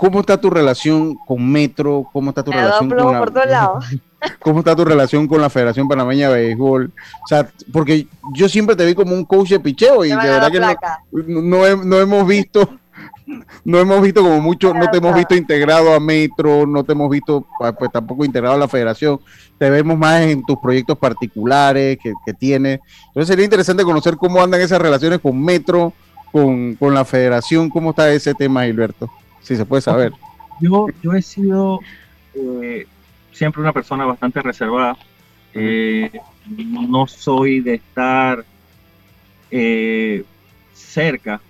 [0.00, 2.06] ¿Cómo está tu relación con Metro?
[2.10, 3.72] ¿Cómo está tu relación con la,
[4.40, 6.90] ¿Cómo está tu relación con la Federación Panameña de Béisbol?
[7.22, 10.50] O sea, porque yo siempre te vi como un coach de picheo y de verdad
[10.50, 10.58] que
[11.12, 12.66] no, no, hemos visto
[13.64, 17.10] no hemos visto como mucho, no te hemos visto integrado a Metro, no te hemos
[17.10, 17.46] visto
[17.78, 19.20] pues tampoco integrado a la federación,
[19.58, 22.80] te vemos más en tus proyectos particulares que, que tienes.
[23.08, 25.92] Entonces sería interesante conocer cómo andan esas relaciones con Metro,
[26.32, 29.10] con, con la federación, cómo está ese tema, Gilberto
[29.42, 30.12] si se puede saber.
[30.60, 31.80] Yo, yo he sido
[32.34, 32.86] eh,
[33.32, 34.96] siempre una persona bastante reservada.
[35.54, 38.44] Eh, no soy de estar
[39.50, 40.24] eh,
[40.72, 41.40] cerca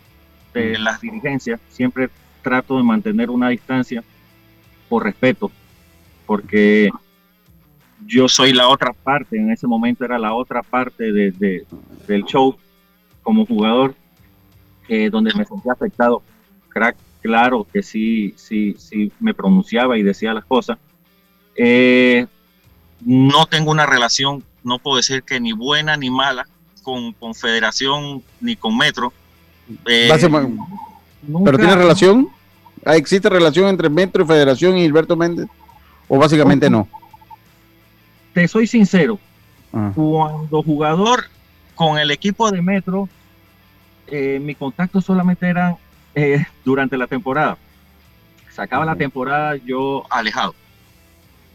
[0.52, 1.60] de las dirigencias.
[1.68, 2.10] Siempre
[2.42, 4.02] trato de mantener una distancia
[4.88, 5.50] por respeto,
[6.26, 6.90] porque
[8.06, 11.64] yo soy la otra parte, en ese momento era la otra parte de,
[12.06, 12.56] del show
[13.22, 13.94] como jugador,
[15.10, 16.22] donde me sentía afectado.
[16.70, 20.78] Crack claro que sí, sí, sí me pronunciaba y decía las cosas.
[21.54, 22.26] Eh,
[23.04, 26.46] no tengo una relación, no puedo decir que ni buena ni mala
[26.82, 29.12] con, con Federación ni con Metro.
[29.86, 30.08] Eh,
[31.44, 32.28] ¿Pero tiene relación?
[32.84, 35.48] Ah, ¿Existe relación entre Metro y Federación y Gilberto Méndez?
[36.08, 36.88] ¿O básicamente no?
[38.32, 39.18] Te soy sincero,
[39.72, 39.92] ah.
[39.94, 41.24] cuando jugador
[41.74, 43.08] con el equipo de Metro,
[44.06, 45.76] eh, mi contacto solamente eran
[46.14, 47.56] eh, durante la temporada.
[48.50, 50.54] Se acaba la temporada yo alejado.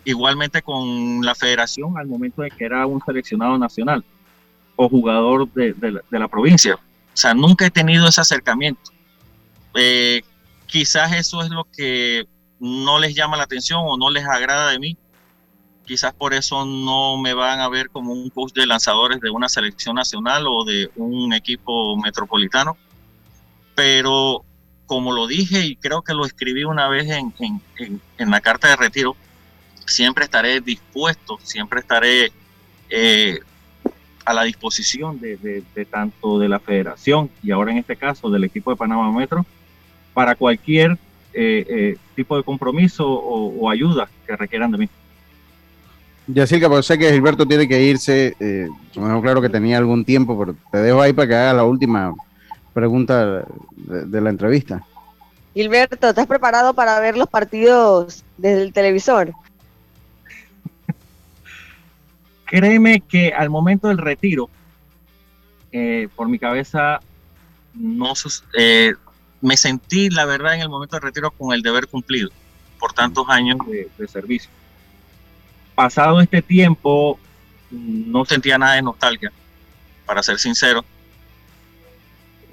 [0.05, 4.03] Igualmente con la federación al momento de que era un seleccionado nacional
[4.75, 5.75] o jugador de,
[6.09, 6.77] la provincia.
[7.15, 8.91] O sea, nunca he tenido ese acercamiento.
[9.73, 10.21] Eh,
[10.67, 12.27] quizás eso es lo que
[12.59, 14.97] no les llama la atención o no les agrada de mí.
[15.85, 19.49] Quizás por eso no me van a ver como un coach de lanzadores de una
[19.49, 22.77] selección nacional o de un equipo metropolitano
[23.75, 24.43] pero
[24.87, 27.61] como lo dije y creo que lo escribí una vez en,
[28.17, 29.15] la carta de retiro,
[29.85, 32.31] siempre estaré dispuesto, siempre estaré
[32.89, 33.39] eh,
[34.25, 38.71] a la disposición de, tanto de la federación y ahora en este caso del equipo
[38.71, 39.45] de Panamá Metro
[40.13, 40.97] para cualquier
[41.33, 44.89] eh, eh, tipo de compromiso o, ayuda que requieran de mí.
[46.27, 50.55] Yacirca, pues sé que Gilberto tiene que irse, eh, claro que tenía algún tiempo, pero
[50.71, 52.15] te dejo ahí para que haga la última
[52.73, 54.83] pregunta de, la entrevista.
[55.53, 59.33] Gilberto, ¿estás preparado para ver los partidos desde el televisor?
[62.45, 64.49] Créeme que al momento del retiro,
[65.71, 66.99] eh, por mi cabeza,
[67.73, 68.13] no
[68.57, 68.93] eh,
[69.41, 72.29] me sentí, la verdad, en el momento del retiro con el deber cumplido
[72.79, 74.49] por tantos años de servicio.
[75.73, 77.19] Pasado este tiempo,
[77.71, 79.31] no sentía nada de nostalgia,
[80.05, 80.85] para ser sincero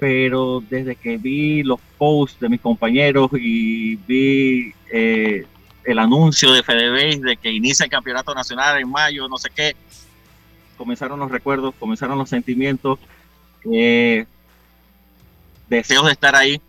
[0.03, 5.45] pero desde que vi los posts de mis compañeros y vi eh,
[5.83, 9.75] el anuncio de FedeBase de que inicia el campeonato nacional en mayo, no sé qué,
[10.77, 12.99] comenzaron los recuerdos, comenzaron los sentimientos,
[13.71, 14.25] eh,
[15.67, 16.61] deseos de estar ahí,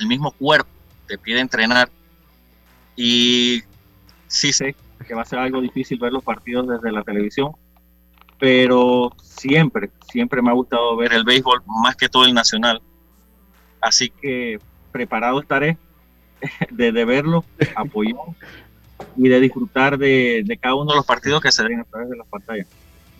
[0.00, 0.68] el mismo cuerpo
[1.06, 1.90] te pide entrenar.
[2.96, 3.62] Y
[4.26, 4.74] sí sé
[5.06, 7.52] que va a ser algo difícil ver los partidos desde la televisión,
[8.38, 12.82] pero siempre, siempre me ha gustado ver el béisbol, más que todo el nacional.
[13.80, 14.58] Así que
[14.92, 15.78] preparado estaré
[16.70, 17.44] de, verlo,
[17.74, 18.16] apoyar
[19.16, 22.16] y de disfrutar de, cada uno de los partidos que se den a través de
[22.16, 22.66] las pantallas.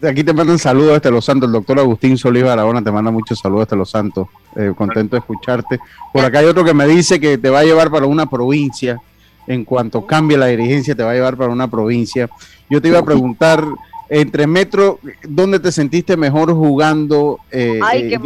[0.01, 1.49] De aquí te mandan saludos desde Los Santos.
[1.49, 4.29] El doctor Agustín Solís Barahona te manda muchos saludos desde Los Santos.
[4.55, 5.79] Eh, contento de escucharte.
[6.13, 9.01] Por acá hay otro que me dice que te va a llevar para una provincia.
[9.47, 12.29] En cuanto cambie la dirigencia, te va a llevar para una provincia.
[12.69, 13.65] Yo te iba a preguntar
[14.09, 17.41] entre Metro, ¿dónde te sentiste mejor jugando?
[17.51, 18.19] Eh, eh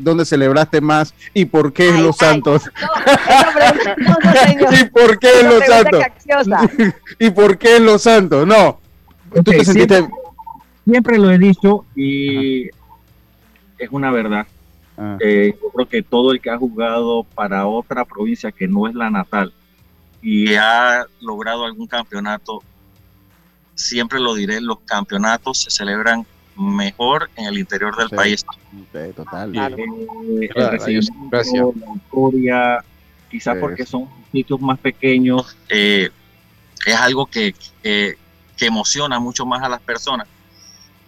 [0.00, 1.14] ¿dónde, celebraste más?
[1.34, 2.62] ¿Y por qué en Los Santos?
[4.80, 6.04] ¿Y por qué en Los Santos?
[7.18, 8.46] ¿Y por qué en Los Santos?
[8.46, 8.80] No.
[10.84, 12.68] siempre, lo he dicho y
[13.78, 14.46] es una verdad.
[14.96, 15.16] Ah.
[15.20, 18.94] Eh, yo creo que todo el que ha jugado para otra provincia que no es
[18.94, 19.52] la natal
[20.22, 22.62] y ha logrado algún campeonato
[23.80, 28.44] siempre lo diré, los campeonatos se celebran mejor en el interior del país.
[29.16, 29.54] total.
[29.56, 31.08] Eh, gracias.
[31.30, 32.84] La historia,
[33.30, 36.10] quizás porque son sitios más pequeños, eh,
[36.84, 38.16] es algo que, que,
[38.60, 40.28] emociona mucho más a las personas.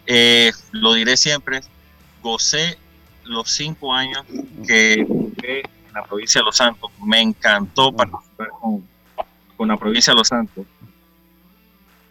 [0.07, 1.61] Eh, lo diré siempre,
[2.23, 2.77] gocé
[3.25, 4.25] los cinco años
[4.67, 8.83] que en la provincia de Los Santos, me encantó participar con,
[9.55, 10.65] con la provincia de Los Santos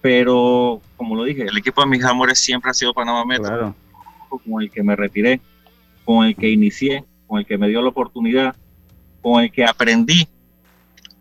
[0.03, 3.75] pero como lo dije, el equipo de mis amores siempre ha sido Panamá Metro,
[4.29, 5.41] con el que me retiré,
[6.05, 8.57] con el que inicié, con el que me dio la oportunidad,
[9.23, 10.29] con el que aprendí,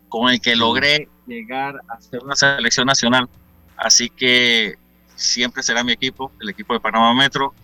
[0.08, 3.28] con el que logré llegar a ser una selección nacional.
[3.76, 4.74] Así que
[5.14, 7.54] siempre será mi equipo, el equipo de Panamá Metro,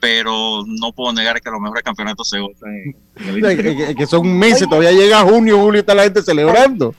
[0.00, 2.94] pero no puedo negar que los mejores campeonatos se gozan en,
[3.96, 6.94] que, son meses, todavía llega junio, julio y está la gente celebrando.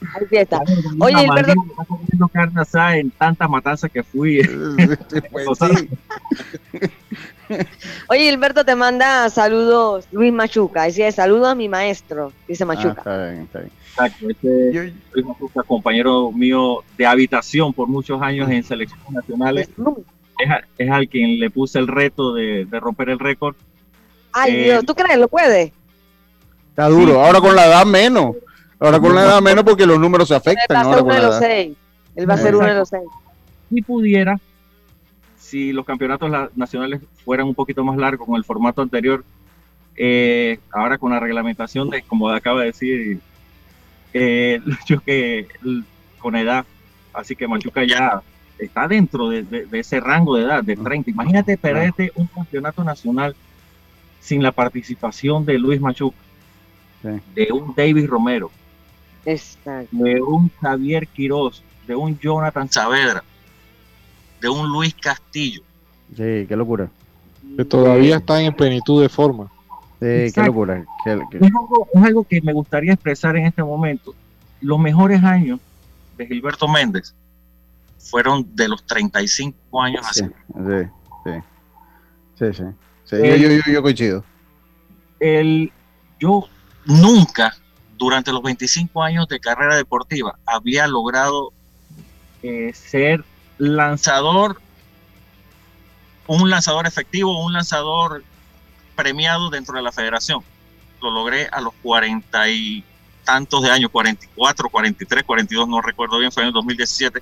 [0.99, 1.71] Oye, perdón.
[2.31, 4.41] carne en tantas matanzas que fui.
[5.31, 5.47] Pues
[8.09, 10.83] Oye, Gilberto te manda saludos Luis Machuca.
[10.83, 12.99] Dice saludos a mi maestro, dice ah, Machuca.
[12.99, 13.71] está bien, está bien.
[13.89, 19.69] Exacto, este Luis Machuca, compañero mío de habitación por muchos años en selecciones nacionales
[20.77, 23.55] es, al quien le puse el reto de, romper el récord.
[24.31, 25.17] Ay, eh, Dios, ¿tú crees?
[25.17, 25.73] ¿Lo puede?
[26.69, 27.23] Está duro.
[27.23, 28.35] Ahora con la edad menos.
[28.79, 30.65] Ahora con la edad menos porque los números se afectan.
[30.69, 31.77] Él va a ser uno de los seis.
[32.15, 33.09] Él va a ser uno de los seis.
[33.69, 34.39] Si pudiera,
[35.37, 39.23] si los campeonatos nacionales fueran un poquito más largos con el formato anterior,
[39.95, 43.19] eh, ahora con la reglamentación de, como acaba de decir,
[44.13, 45.47] eh, yo que
[46.19, 46.65] con edad,
[47.13, 48.21] así que Machuca ya
[48.59, 51.09] está dentro de, ese rango de edad, de 30.
[51.11, 53.35] Imagínate perderte un campeonato nacional
[54.19, 56.17] sin la participación de Luis Machuca,
[57.01, 58.51] de un David Romero,
[59.25, 63.23] de un Javier Quiroz, de un Jonathan Saavedra,
[64.41, 65.61] de un Luis Castillo.
[66.15, 66.89] Sí, qué locura.
[67.55, 69.51] Que todavía están en plenitud de forma.
[69.99, 70.85] Sí, qué locura.
[71.05, 74.13] es algo que me gustaría expresar en este momento.
[74.61, 75.59] Los mejores años
[76.17, 77.13] de Gilberto Méndez
[77.99, 80.23] fueron de los 35 años sí,
[81.23, 81.31] Sí,
[82.37, 82.63] sí, sí.
[83.03, 84.23] sí, yo, yo, yo, coincido.
[85.19, 85.71] El,
[86.19, 86.45] yo
[86.85, 87.55] nunca,
[87.97, 91.51] durante los 25 años de carrera deportiva, había logrado
[92.41, 93.25] eh, ser
[93.57, 94.61] lanzador,
[96.27, 98.23] un lanzador efectivo, un lanzador
[98.95, 100.41] premiado dentro de la federación.
[101.01, 102.83] Lo logré a los 40 y
[103.25, 107.21] tantos de años, 44, 43, 42, no recuerdo bien, fue en el 2017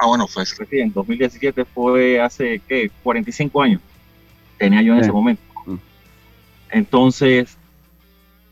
[0.00, 0.92] Ah, bueno, fue recién.
[0.92, 2.90] 2017 fue hace, ¿qué?
[3.02, 3.80] 45 años.
[4.56, 5.42] Tenía yo en ese momento.
[5.66, 5.76] Mm.
[6.70, 7.58] Entonces,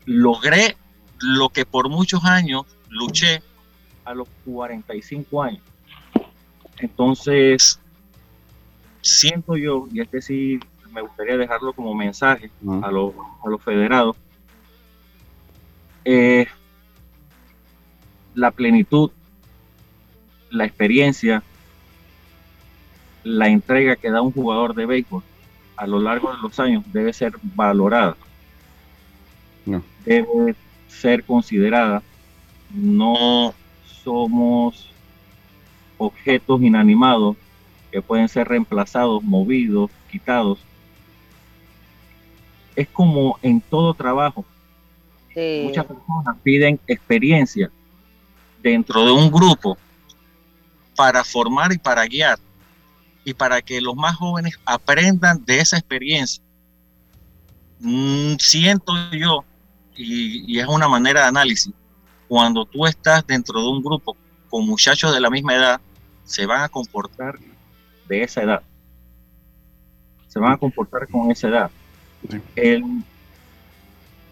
[0.05, 0.75] logré
[1.19, 3.41] lo que por muchos años luché
[4.03, 5.61] a los 45 años.
[6.79, 7.79] Entonces,
[9.01, 10.59] siento yo, y este sí
[10.91, 12.83] me gustaría dejarlo como mensaje mm.
[12.83, 13.13] a, los,
[13.45, 14.15] a los federados,
[16.05, 16.47] eh,
[18.33, 19.11] la plenitud
[20.49, 21.43] la experiencia,
[23.23, 25.23] la entrega que da un jugador de béisbol
[25.77, 28.17] a lo largo de los años debe ser valorada.
[30.05, 30.55] Debe
[30.87, 32.01] ser considerada.
[32.73, 33.53] No
[34.03, 34.89] somos
[35.97, 37.35] objetos inanimados
[37.91, 40.59] que pueden ser reemplazados, movidos, quitados.
[42.75, 44.45] Es como en todo trabajo.
[45.35, 47.69] Muchas personas piden experiencia
[48.63, 49.77] dentro de un grupo
[50.97, 52.39] para formar y para guiar
[53.23, 56.43] y para que los más jóvenes aprendan de esa experiencia.
[57.79, 59.45] Mm, siento yo,
[59.95, 61.71] y, es una manera de análisis,
[62.27, 64.17] cuando tú estás dentro de un grupo
[64.49, 65.81] con muchachos de la misma edad,
[66.23, 67.37] se van a comportar
[68.07, 68.63] de esa edad.
[70.27, 71.71] Se van a comportar con esa edad.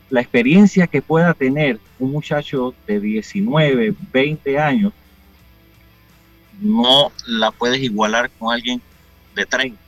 [0.10, 4.94] la experiencia que pueda tener un muchacho de 19, 20 años
[6.60, 8.82] no la puedes igualar con alguien
[9.36, 9.80] de 30.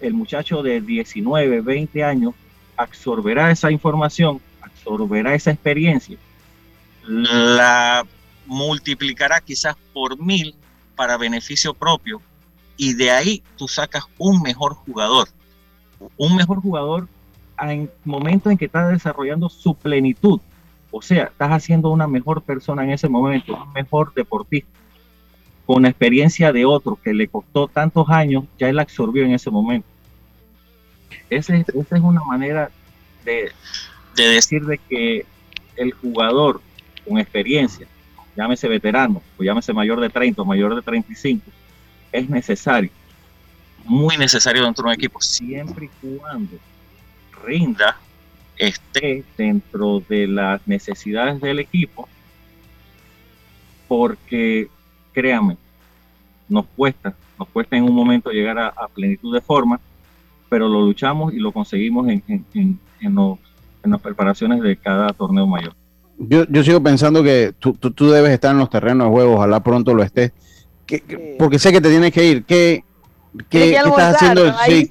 [0.00, 2.34] El muchacho de 19, 20 años
[2.76, 6.18] absorberá esa información, absorberá esa experiencia,
[7.06, 8.04] la
[8.44, 10.54] multiplicará quizás por mil
[10.94, 12.20] para beneficio propio
[12.76, 15.28] y de ahí tú sacas un mejor jugador.
[16.18, 17.08] Un mejor jugador
[17.58, 20.40] en momento en que estás desarrollando su plenitud.
[20.90, 24.68] O sea, estás haciendo una mejor persona en ese momento, un mejor deportista
[25.66, 29.50] con la experiencia de otro que le costó tantos años, ya él absorbió en ese
[29.50, 29.88] momento.
[31.28, 32.70] esa es una manera
[33.24, 33.50] de,
[34.14, 35.26] decir de que
[35.74, 36.60] el jugador
[37.06, 37.86] con experiencia,
[38.36, 41.44] llámese veterano, o llámese mayor de 30 o mayor de 35,
[42.12, 42.90] es necesario,
[43.84, 46.58] muy necesario dentro de un equipo, siempre y cuando
[47.44, 47.98] rinda,
[48.56, 52.08] esté dentro de las necesidades del equipo,
[53.88, 54.68] porque
[55.16, 55.56] créame,
[56.46, 59.80] nos cuesta, nos cuesta en un momento llegar a, plenitud de forma,
[60.50, 62.78] pero lo luchamos y lo conseguimos en, en,
[63.82, 65.72] las preparaciones de cada torneo mayor.
[66.18, 69.60] Yo, yo sigo pensando que tú, tú, debes estar en los terrenos de juego, ojalá
[69.60, 70.32] pronto lo estés,
[71.38, 72.44] porque sé que te tienes que ir.
[72.44, 72.84] ¿Qué,
[73.48, 74.52] qué, estás haciendo?
[74.68, 74.86] y,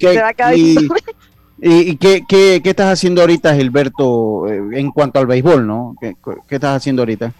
[1.96, 5.94] qué, qué, qué, estás haciendo ahorita, Gilberto, eh, en cuanto al béisbol, no?
[6.00, 6.16] ¿Qué,
[6.48, 7.32] qué estás haciendo ahorita?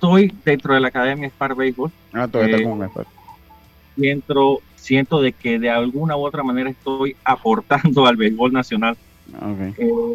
[0.00, 1.92] Estoy dentro de la Academia Spark Baseball.
[2.14, 3.06] Ah, todavía eh, con Spark.
[3.98, 8.96] Siento, siento de que de alguna u otra manera estoy aportando al béisbol nacional.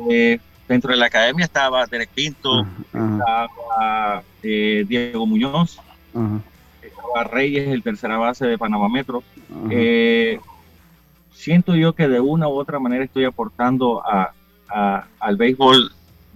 [0.09, 5.79] Eh, dentro de la academia estaba Derek Pinto, estaba eh, Diego Muñoz,
[6.81, 9.21] estaba Reyes, el tercera base de Panamá Metro.
[11.31, 14.33] siento yo que de una u otra manera estoy aportando a,
[15.19, 15.91] al béisbol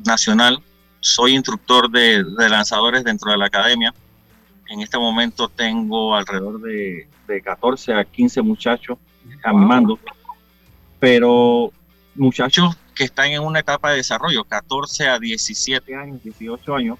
[0.05, 0.61] nacional
[0.99, 3.93] soy instructor de, lanzadores dentro de la academia.
[4.67, 7.07] En este momento tengo alrededor de,
[7.43, 8.97] 14 a 15 muchachos
[9.43, 9.99] a mi mando,
[10.99, 11.71] pero
[12.15, 16.97] muchachos que están en una etapa de desarrollo, 14 a 17 años, 18 años,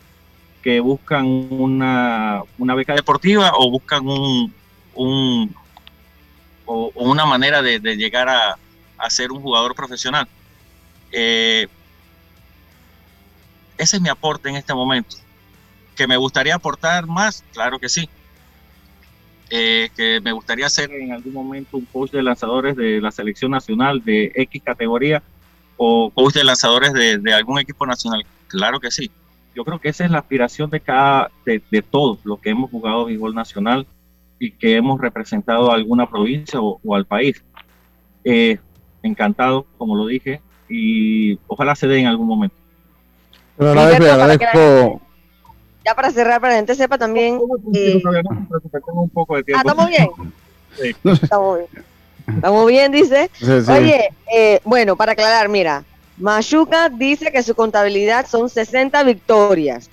[0.62, 4.54] que buscan una, beca deportiva o buscan un,
[6.66, 10.28] o, una manera de, llegar a, ser un jugador profesional.
[11.12, 11.68] Eh,
[13.80, 15.16] ese es mi aporte en este momento.
[15.96, 17.44] ¿Que me gustaría aportar más?
[17.54, 18.10] Claro que sí.
[19.50, 23.52] Eh, que me gustaría ser en algún momento un coach de lanzadores de la selección
[23.52, 25.24] nacional de X categoría
[25.78, 28.26] o coach de lanzadores de, algún equipo nacional.
[28.48, 29.10] Claro que sí.
[29.56, 33.06] Yo creo que esa es la aspiración de cada, de, todos los que hemos jugado
[33.06, 33.88] béisbol nacional
[34.40, 37.42] y que hemos representado a alguna provincia o, al país.
[38.26, 38.60] Eh,
[39.04, 42.56] encantado, como lo dije, y ojalá se dé en algún momento
[45.86, 47.40] ya para cerrar, para que la gente sepa también.
[47.74, 50.10] Eh, ah, estamos bien.
[51.04, 51.86] Estamos bien.
[52.36, 53.30] Estamos bien, dice.
[53.70, 55.84] Oye, eh, bueno, para aclarar, mira,
[56.18, 59.90] Machuca dice que su contabilidad son 60 victorias.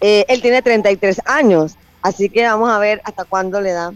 [0.00, 3.92] Eh, él tiene 33 años, así que vamos a ver hasta cuándo le da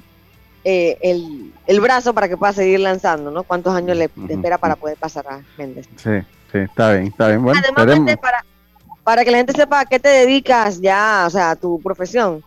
[0.64, 3.44] el, el, brazo para que pueda seguir lanzando, ¿no?
[3.44, 5.88] ¿Cuántos años le, espera para poder pasar a Méndez?
[5.96, 6.10] Sí
[6.52, 7.42] está bien, está bien.
[7.42, 8.44] Bueno, Además, para,
[9.02, 12.42] para que la gente sepa a qué te dedicas ya, o sea, tu profesión.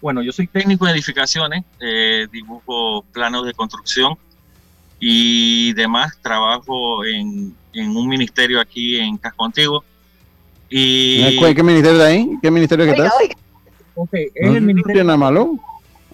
[0.00, 4.16] Bueno, yo soy técnico de edificaciones, eh, dibujo planos de construcción
[5.00, 6.16] y demás.
[6.22, 9.84] Trabajo en, un ministerio aquí en Casco Antiguo.
[10.68, 11.38] Y...
[11.38, 12.38] ¿Qué ministerio de ahí?
[12.40, 13.12] ¿Qué ministerio que estás?
[14.12, 15.02] es el ministerio.
[15.02, 15.58] ¿No malo?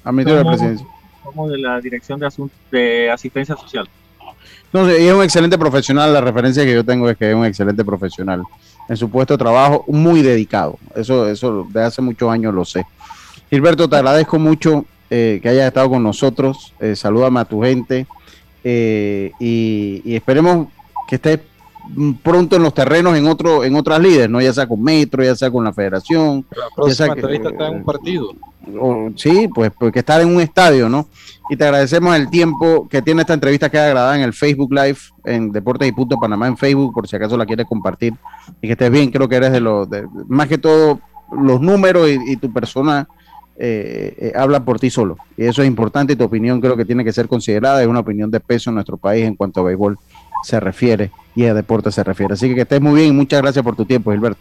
[0.03, 0.87] A ministerio de la presidencia.
[1.23, 2.29] Somos de la Dirección de,
[2.71, 3.89] de Asistencia Social.
[4.75, 6.13] Entonces, es un excelente profesional.
[6.13, 8.43] La referencia que yo tengo es que es un excelente profesional
[8.89, 10.81] en su puesto de trabajo, muy dedicado.
[10.97, 12.85] Eso, eso de hace muchos años lo sé.
[13.49, 16.75] Gilberto, te agradezco mucho eh, que hayas estado con nosotros.
[16.81, 18.09] Eh, salúdame a tu gente
[18.65, 20.67] eh, y, esperemos
[21.07, 21.39] que estés
[22.23, 24.41] pronto en los terrenos en otro en otras líderes, ¿no?
[24.41, 26.45] Ya sea con Metro, ya sea con la Federación.
[26.51, 28.33] La próxima entrevista está en un partido.
[29.17, 31.07] sí, pues porque estar en un estadio, ¿no?
[31.49, 34.99] y te agradecemos el tiempo que tiene esta entrevista queda grabada en el Facebook Live
[35.25, 38.15] en Deportes y Punto Panamá en Facebook por si acaso la quieres compartir
[38.63, 39.89] y que estés bien creo que eres de los
[40.29, 41.01] más que todo
[41.33, 43.09] los números y, tu persona
[43.57, 46.85] eh, eh, habla por ti solo y eso es importante y tu opinión creo que
[46.85, 49.65] tiene que ser considerada es una opinión de peso en nuestro país en cuanto a
[49.65, 49.99] béisbol
[50.45, 53.43] se refiere y a deporte se refiere así que que estés muy bien y muchas
[53.43, 54.41] gracias por tu tiempo Gilberto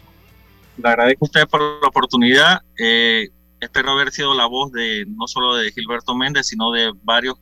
[0.78, 3.30] le agradezco a usted por la oportunidad eh,
[3.64, 7.36] espero haber sido la voz de no solo de Gilberto Méndez, sino de varios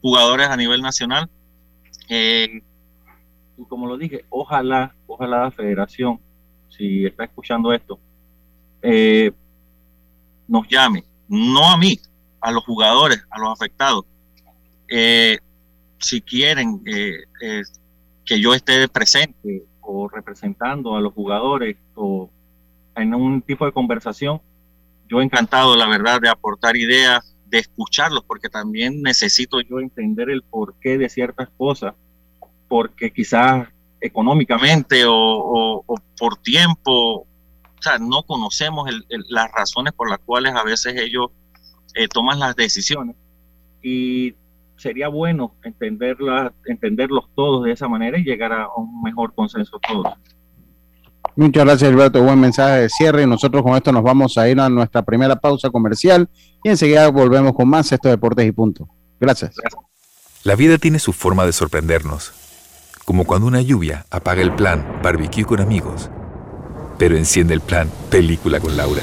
[0.00, 1.28] jugadores a nivel nacional.
[2.08, 2.62] Eh,
[3.56, 6.20] y como lo dije, ojalá, ojalá la federación,
[6.68, 7.98] si está escuchando esto,
[8.82, 9.30] eh,
[10.48, 11.98] nos llame, no a mí,
[12.40, 14.04] a los jugadores, a los afectados.
[14.88, 15.38] Eh,
[15.98, 16.82] si quieren
[18.24, 22.30] que yo esté presente o representando a los jugadores o
[22.94, 24.40] en un tipo de conversación,
[25.08, 30.42] yo encantado, la verdad, de aportar ideas, de escucharlos, porque también necesito yo entender el
[30.42, 31.94] porqué de ciertas cosas,
[32.68, 33.68] porque quizás
[34.00, 35.84] económicamente o,
[36.18, 37.26] por tiempo, o
[37.80, 38.88] sea, no conocemos
[39.28, 41.30] las razones por las cuales a veces ellos
[41.94, 43.16] eh, toman las decisiones.
[43.82, 44.34] Y
[44.82, 50.14] sería bueno entenderlas, entenderlos todos de esa manera y llegar a un mejor consenso todos.
[51.36, 52.22] Muchas gracias, Alberto.
[52.22, 53.22] Buen mensaje de cierre.
[53.22, 56.28] Y nosotros con esto nos vamos a ir a nuestra primera pausa comercial
[56.62, 58.88] y enseguida volvemos con más estos deportes y punto.
[59.18, 59.54] Gracias.
[60.44, 62.32] La vida tiene su forma de sorprendernos,
[63.04, 66.10] como cuando una lluvia apaga el plan barbecue con amigos,
[66.98, 69.02] pero enciende el plan película con Laura.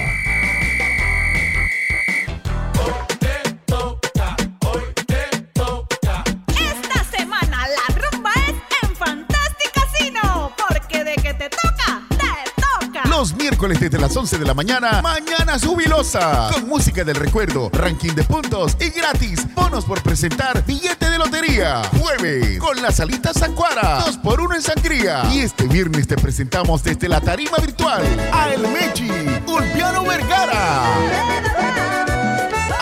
[13.79, 18.75] Desde las 11 de la mañana, Mañana Jubilosa, con música del recuerdo, ranking de puntos
[18.79, 21.81] y gratis, bonos por presentar, billete de lotería.
[21.99, 25.23] Jueves, con las alitas Sancuara, 2 por 1 en sangría.
[25.31, 28.03] Y este viernes te presentamos desde la tarima virtual
[28.33, 29.09] a El Mechi,
[29.47, 30.83] Ulpiano Vergara.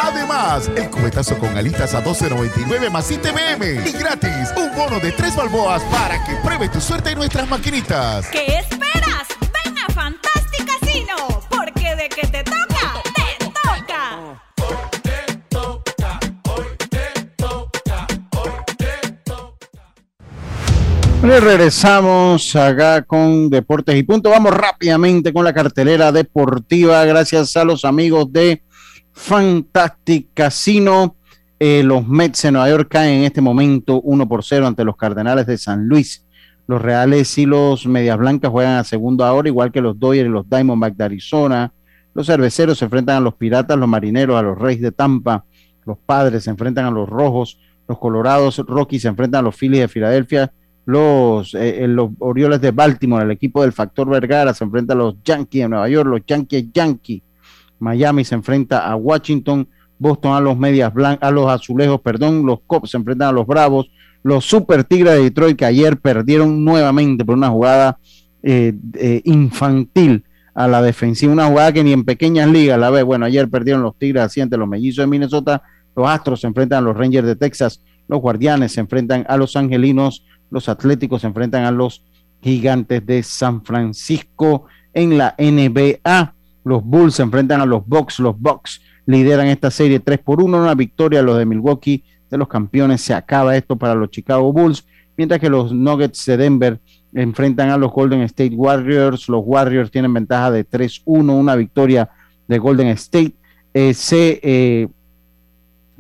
[0.02, 3.88] Además, el cubetazo con alitas a 12.99 más ITBM.
[3.88, 8.28] Y gratis, un bono de tres balboas para que pruebe tu suerte en nuestras maquinitas.
[8.28, 8.79] ¿Qué esperas?
[21.22, 21.40] Toca.
[21.40, 24.30] regresamos acá con Deportes y Punto.
[24.30, 27.04] Vamos rápidamente con la cartelera deportiva.
[27.06, 28.62] Gracias a los amigos de
[29.14, 31.16] Fantastic Casino.
[31.60, 34.96] Eh, los Mets de Nueva York caen en este momento 1 por 0 ante los
[34.96, 36.26] Cardenales de San Luis.
[36.68, 40.32] Los Reales y los Medias Blancas juegan a segundo ahora, igual que los Dodgers y
[40.32, 41.74] los Diamondback de Arizona.
[42.14, 45.44] Los Cerveceros se enfrentan a los Piratas, los Marineros a los Reyes de Tampa.
[45.86, 47.60] Los Padres se enfrentan a los Rojos.
[47.88, 50.54] Los Colorados Rockies se enfrentan a los Phillies de Filadelfia.
[50.90, 54.98] Los, eh, eh, los Orioles de Baltimore, el equipo del Factor Vergara, se enfrenta a
[54.98, 56.10] los Yankees de Nueva York.
[56.10, 57.22] Los Yankees Yankees.
[57.80, 59.68] Miami se enfrenta a Washington.
[60.00, 62.46] Boston a los Medias Blancas, a los Azulejos, perdón.
[62.46, 63.90] Los Cops se enfrentan a los Bravos
[64.24, 67.98] los Super Tigres de Detroit que ayer perdieron nuevamente por una jugada
[68.44, 70.24] eh, eh, infantil
[70.54, 73.04] a la defensiva, una jugada que ni en pequeñas ligas la ve.
[73.04, 75.62] Bueno, ayer perdieron los Tigres así ante los Mellizos de Minnesota,
[75.96, 79.56] los Astros se enfrentan a los Rangers de Texas, los Guardianes se enfrentan a los
[79.56, 82.04] Angelinos, los Atléticos se enfrentan a los
[82.42, 86.34] Gigantes de San Francisco en la NBA.
[86.64, 90.58] Los Bulls se enfrentan a los Bucks, los Bucks lideran esta serie 3 por 1,
[90.58, 93.02] una victoria a los de Milwaukee de los campeones.
[93.02, 94.86] Se acaba esto para los Chicago Bulls,
[95.18, 96.80] mientras que los Nuggets de Denver
[97.14, 99.28] enfrentan a los Golden State Warriors.
[99.28, 102.10] Los Warriors tienen ventaja de 3-1, una victoria
[102.48, 103.34] de Golden State.
[103.74, 104.88] Eh, se eh,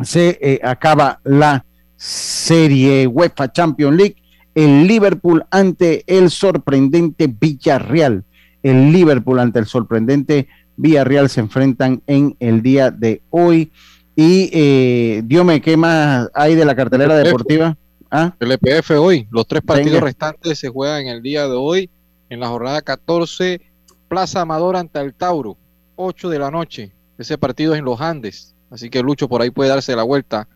[0.03, 4.15] se eh, acaba la serie UEFA Champions League
[4.55, 8.23] el Liverpool ante el sorprendente Villarreal.
[8.63, 13.71] El Liverpool ante el sorprendente Villarreal se enfrentan en el día de hoy.
[14.15, 17.77] Y eh, Diome, ¿qué más hay de la cartelera El deportiva?
[18.11, 18.33] ¿Ah?
[18.39, 20.05] El EPF hoy, los tres partidos Venga.
[20.05, 21.89] restantes se juegan el día de hoy,
[22.29, 23.61] en la jornada 14,
[24.07, 25.57] Plaza Amador ante el Tauro,
[25.95, 26.91] 8 de la noche.
[27.17, 30.47] Ese partido es en los Andes, así que Lucho por ahí puede darse la vuelta.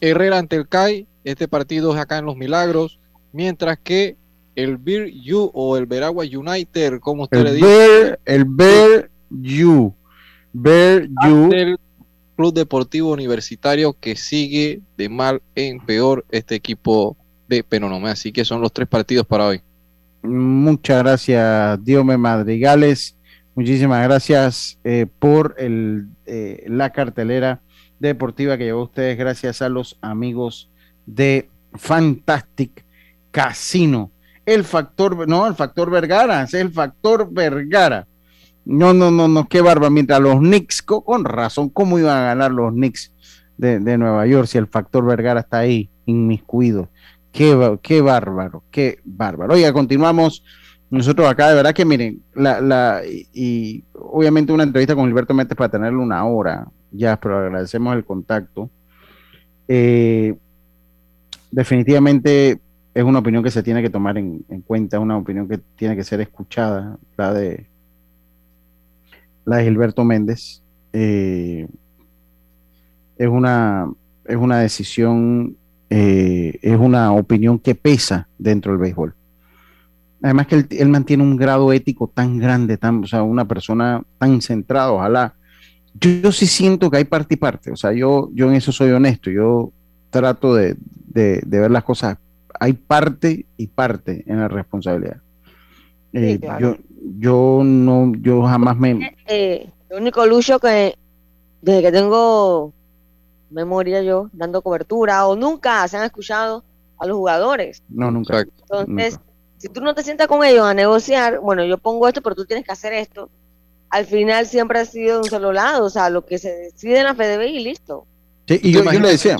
[0.00, 2.98] Herrera ante el CAI, este partido es acá en Los Milagros,
[3.32, 4.16] mientras que
[4.54, 9.94] el Beer U o el Veragua United, como usted le dice, Bear, el Bear You.
[10.52, 11.78] Bear ante el
[12.36, 17.16] Club Deportivo Universitario que sigue de mal en peor este equipo
[17.48, 18.10] de Penonomé.
[18.10, 19.62] Así que son los tres partidos para hoy.
[20.22, 23.16] Muchas gracias, Diome Madrigales.
[23.54, 27.60] Muchísimas gracias eh, por el, eh, la cartelera
[27.98, 30.70] deportiva que llevó a ustedes gracias a los amigos
[31.06, 32.81] de Fantastic
[33.32, 34.12] Casino.
[34.46, 38.06] El factor, no, el factor Vergara, es el factor Vergara.
[38.64, 39.90] No, no, no, no, qué barba.
[39.90, 43.12] Mientras los Knicks, co- con razón, ¿cómo iban a ganar los Knicks
[43.56, 46.88] de, de Nueva York si el factor Vergara está ahí, inmiscuido?
[47.32, 49.54] Qué, qué bárbaro, qué bárbaro.
[49.54, 50.44] Oiga, continuamos
[50.90, 53.00] nosotros acá, de verdad que miren, la, la,
[53.32, 58.04] y, obviamente una entrevista con Gilberto Méndez para tenerle una hora, ya, pero agradecemos el
[58.04, 58.68] contacto.
[59.66, 60.34] Eh,
[61.50, 62.60] definitivamente
[62.94, 65.96] es una opinión que se tiene que tomar en, en cuenta, una opinión que tiene
[65.96, 67.66] que ser escuchada, la de,
[69.44, 70.62] la de Gilberto Méndez.
[70.92, 71.66] Eh,
[73.16, 73.90] es una,
[74.26, 75.56] es una decisión,
[75.90, 79.14] eh, es una opinión que pesa dentro del béisbol.
[80.22, 84.02] Además que él, él mantiene un grado ético tan grande, tan, o sea, una persona
[84.18, 85.34] tan centrada, ojalá.
[85.98, 88.90] Yo, sí siento que hay parte y parte, o sea, yo, yo en eso soy
[88.92, 89.72] honesto, yo
[90.10, 90.76] trato de-
[91.14, 92.16] de ver las cosas,
[92.62, 95.16] hay parte y parte en la responsabilidad.
[96.12, 96.76] Eh, claro.
[96.76, 96.82] yo,
[97.18, 100.96] yo no, yo jamás me, Eh, el único lucho que
[101.60, 102.72] desde que tengo
[103.50, 106.62] memoria yo dando cobertura o nunca se han escuchado
[106.98, 107.82] a los jugadores.
[107.88, 108.44] no, nunca.
[108.60, 109.18] Entonces,
[109.58, 112.44] si tú no te sientas con ellos a negociar, bueno, yo pongo esto, pero tú
[112.44, 113.28] tienes que hacer esto.
[113.90, 116.98] Al final siempre ha sido de un solo lado, o sea, lo que se decide
[116.98, 118.06] en la FDB y listo.
[118.46, 119.36] Sí, y yo, yo le decía,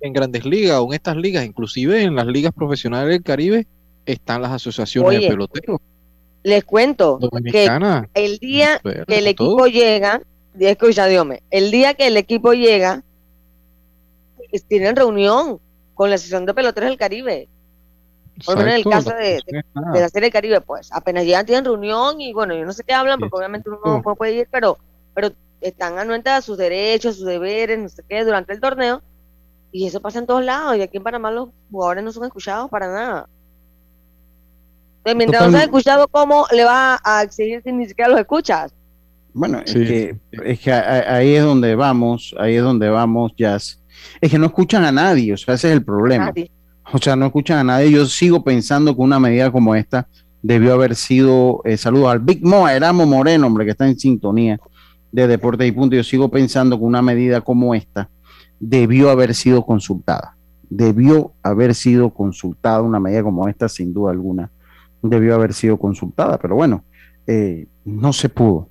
[0.00, 3.66] En grandes ligas o en estas ligas, inclusive en las ligas profesionales del Caribe,
[4.06, 5.80] están las asociaciones Oye, de peloteros.
[6.44, 7.18] Les cuento
[7.50, 7.68] que
[8.14, 9.56] el día que el todo.
[9.58, 10.22] equipo llega,
[10.58, 13.02] y escucha, Diome, el día que el equipo llega,
[14.68, 15.58] tienen reunión
[15.94, 17.48] con la Asociación de Peloteros del Caribe.
[18.46, 21.24] Por lo menos en el caso de, de- de la Serie del Caribe, pues apenas
[21.24, 24.32] llegan, tienen reunión y bueno, yo no sé qué hablan, porque obviamente uno no puede
[24.36, 24.78] ir, pero,
[25.12, 29.02] pero están anuentes a sus derechos, sus deberes, no sé qué, durante el torneo.
[29.72, 30.76] Y eso pasa en todos lados.
[30.76, 33.28] Y aquí en Panamá los jugadores no son escuchados para nada.
[34.98, 38.20] Entonces, mientras no Total- seas escuchado, ¿cómo le vas a exigir si ni siquiera los
[38.20, 38.72] escuchas?
[39.32, 42.88] Bueno, Sí, es que, es que a- a- ahí es donde vamos, ahí es donde
[42.88, 43.80] vamos, Jazz.
[44.20, 46.26] Es que no escuchan a nadie, o sea, ese es el problema.
[46.26, 46.50] Nadie.
[46.92, 47.90] O sea, no escuchan a nadie.
[47.90, 50.08] Yo sigo pensando que una medida como esta
[50.42, 53.98] debió haber sido, eh, saludos al Big Mo, a Eramo Moreno, hombre, que está en
[53.98, 54.58] sintonía
[55.12, 55.94] de Deportes y Punto.
[55.96, 58.08] Yo sigo pensando que una medida como esta
[58.60, 60.36] debió haber sido consultada.
[60.70, 64.50] Debió haber sido consultada una medida como esta, sin duda alguna.
[65.02, 66.84] Debió haber sido consultada, pero bueno,
[67.26, 68.68] eh, no se pudo.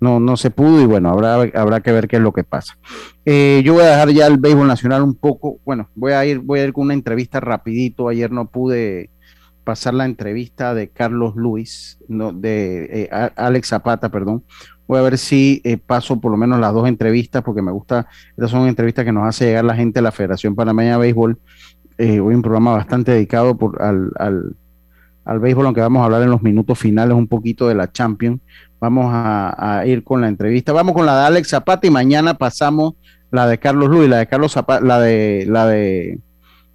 [0.00, 2.78] No, no se pudo y bueno, habrá, habrá que ver qué es lo que pasa.
[3.24, 6.38] Eh, yo voy a dejar ya el béisbol nacional un poco, bueno, voy a ir,
[6.38, 8.08] voy a ir con una entrevista rapidito.
[8.08, 9.10] Ayer no pude
[9.68, 14.42] pasar la entrevista de Carlos Luis, no, de eh, Alex Zapata, perdón.
[14.86, 18.06] Voy a ver si eh, paso por lo menos las dos entrevistas, porque me gusta,
[18.30, 21.38] estas son entrevistas que nos hace llegar la gente de la Federación Panameña de Béisbol.
[21.98, 24.56] Eh, hoy un programa bastante dedicado por, al, al,
[25.26, 28.40] al béisbol, aunque vamos a hablar en los minutos finales un poquito de la Champions.
[28.80, 30.72] Vamos a, a ir con la entrevista.
[30.72, 32.94] Vamos con la de Alex Zapata y mañana pasamos
[33.30, 36.20] la de Carlos Luis, la de Carlos Zapata, la de la de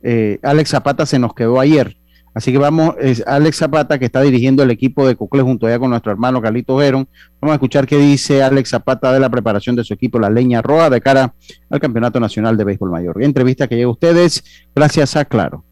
[0.04, 1.98] eh, Alex Zapata se nos quedó ayer.
[2.34, 5.78] Así que vamos, es Alex Zapata que está dirigiendo el equipo de Cocle junto allá
[5.78, 7.08] con nuestro hermano Carlito Verón.
[7.40, 10.62] Vamos a escuchar qué dice Alex Zapata de la preparación de su equipo, la Leña
[10.62, 11.34] Roja, de cara
[11.70, 13.22] al Campeonato Nacional de Béisbol Mayor.
[13.22, 14.44] Entrevista que llega a ustedes
[14.76, 15.64] gracias a Claro.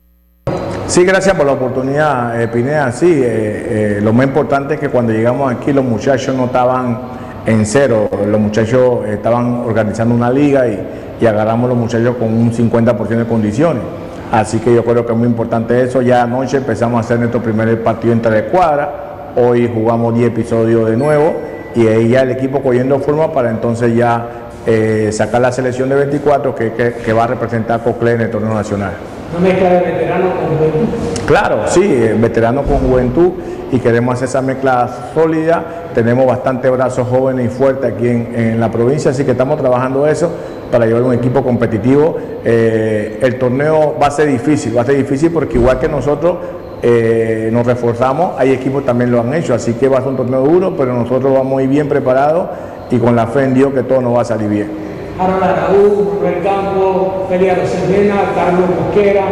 [0.87, 2.91] Sí, gracias por la oportunidad, eh, Pineda.
[2.91, 6.99] Sí, eh, eh, lo más importante es que cuando llegamos aquí los muchachos no estaban
[7.45, 10.79] en cero, los muchachos estaban organizando una liga y,
[11.21, 13.83] y agarramos los muchachos con un 50% de condiciones.
[14.31, 16.01] Así que yo creo que es muy importante eso.
[16.01, 20.89] Ya anoche empezamos a hacer nuestro primer partido entre de cuadra, hoy jugamos 10 episodios
[20.89, 21.35] de nuevo
[21.75, 24.27] y ahí ya el equipo cogiendo forma para entonces ya
[24.65, 28.91] eh, sacar la selección de 24 que, va a representar Cocle en el torneo nacional.
[29.37, 31.10] Una mezcla de veteranos con juventud.
[31.31, 33.31] Claro, sí, eh, veterano con juventud
[33.71, 35.63] y queremos hacer esa mezcla sólida.
[35.93, 40.05] Tenemos bastante brazos jóvenes y fuertes aquí en, en la provincia, así que estamos trabajando
[40.05, 40.29] eso
[40.69, 42.17] para llevar un equipo competitivo.
[42.43, 46.35] Eh, el torneo va a ser difícil, va a ser difícil porque igual que nosotros
[46.83, 50.09] eh, nos reforzamos, hay equipos que también lo han hecho, así que va a ser
[50.09, 52.47] un torneo duro, pero nosotros vamos muy bien preparados
[52.89, 54.90] y con la fe en Dios que todo nos va a salir bien.
[55.19, 59.23] Harold Araúz, Manuel Campo, Félix Rosemena, Carlos Mosquera,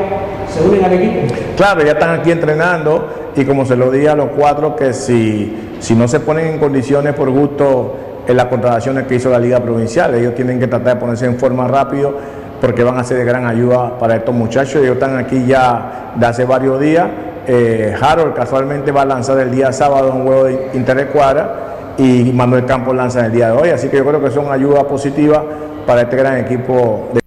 [0.47, 1.34] se unen al equipo.
[1.57, 5.75] Claro, ya están aquí entrenando y como se lo dije a los cuatro, que si,
[5.80, 7.95] si no se ponen en condiciones por gusto
[8.27, 11.38] en las contrataciones que hizo la Liga Provincial, ellos tienen que tratar de ponerse en
[11.38, 12.13] forma rápido
[12.61, 14.82] porque van a ser de gran ayuda para estos muchachos.
[14.82, 17.07] Ellos están aquí ya de hace varios días.
[17.47, 22.66] Eh, Harold casualmente va a lanzar el día sábado un juego de intercuadra y Manuel
[22.66, 23.70] Campos lanza el día de hoy.
[23.70, 25.44] Así que yo creo que son ayudas positivas
[25.86, 27.10] para este gran equipo.
[27.14, 27.22] De...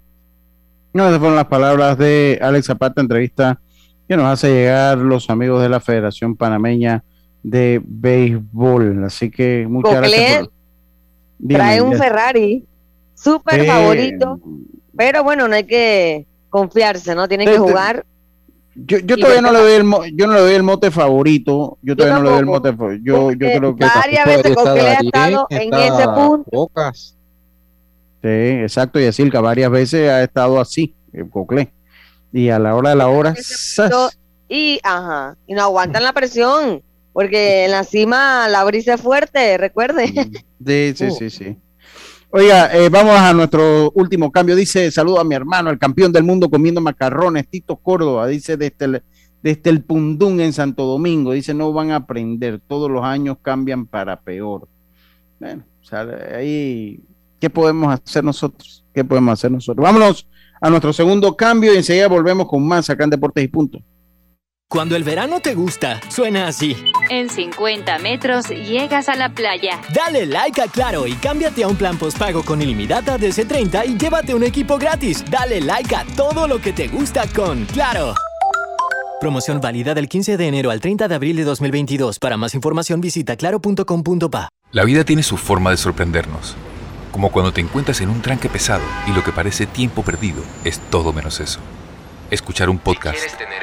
[0.93, 3.61] No, esas fueron las palabras de Alex Zapata, entrevista
[4.09, 7.03] que nos hace llegar los amigos de la Federación Panameña
[7.43, 9.05] de Béisbol.
[9.05, 10.41] Así que muchas gracias.
[10.41, 10.53] Por...
[11.39, 11.99] Dime, Trae un ya.
[11.99, 12.65] Ferrari,
[13.15, 14.39] súper favorito,
[14.97, 17.27] pero bueno, no hay que confiarse, ¿no?
[17.27, 17.59] Tienen que sí.
[17.59, 18.07] jugar.
[18.75, 21.79] Yo, yo todavía no le doy el mo- yo no le doy el mote favorito.
[21.83, 23.05] Yo todavía no le doy el mote favorito.
[23.05, 26.51] Yo, yo creo que varias veces Coclet ha estado en ese punto.
[28.23, 31.73] Sí, exacto, y Silca varias veces ha estado así, el Coclé.
[32.33, 33.35] Y a la hora de la hora.
[34.49, 39.59] Y, ajá, y no aguantan la presión, porque en la cima la brisa es fuerte,
[39.59, 40.07] recuerde.
[40.64, 41.57] Sí, sí, sí, sí.
[42.35, 44.57] Oiga, eh, vamos a nuestro último cambio.
[44.57, 48.26] Dice, saludo a mi hermano, el campeón del mundo comiendo macarrones, Tito Córdoba.
[48.26, 49.03] Dice, desde el,
[49.43, 51.33] desde el Pundún en Santo Domingo.
[51.33, 54.66] Dice, no van a aprender, todos los años cambian para peor.
[55.39, 55.62] Bueno,
[56.35, 57.01] ahí,
[57.39, 58.83] ¿qué podemos hacer nosotros?
[58.95, 59.85] ¿Qué podemos hacer nosotros?
[59.85, 60.26] Vámonos
[60.59, 63.78] a nuestro segundo cambio y enseguida volvemos con más acá en Deportes y Punto.
[64.73, 66.75] Cuando el verano te gusta, suena así.
[67.11, 69.79] En 50 metros llegas a la playa.
[69.95, 73.99] Dale like a Claro y cámbiate a un plan postpago con ilimitada de C30 y
[73.99, 75.23] llévate un equipo gratis.
[75.31, 78.14] Dale like a todo lo que te gusta con Claro.
[79.20, 82.18] Promoción válida del 15 de enero al 30 de abril de 2022.
[82.18, 84.49] Para más información visita claro.com.pa.
[84.70, 86.57] La vida tiene su forma de sorprendernos.
[87.11, 90.81] Como cuando te encuentras en un tranque pesado y lo que parece tiempo perdido es
[90.89, 91.61] todo menos eso.
[92.31, 93.62] Escuchar un podcast, tener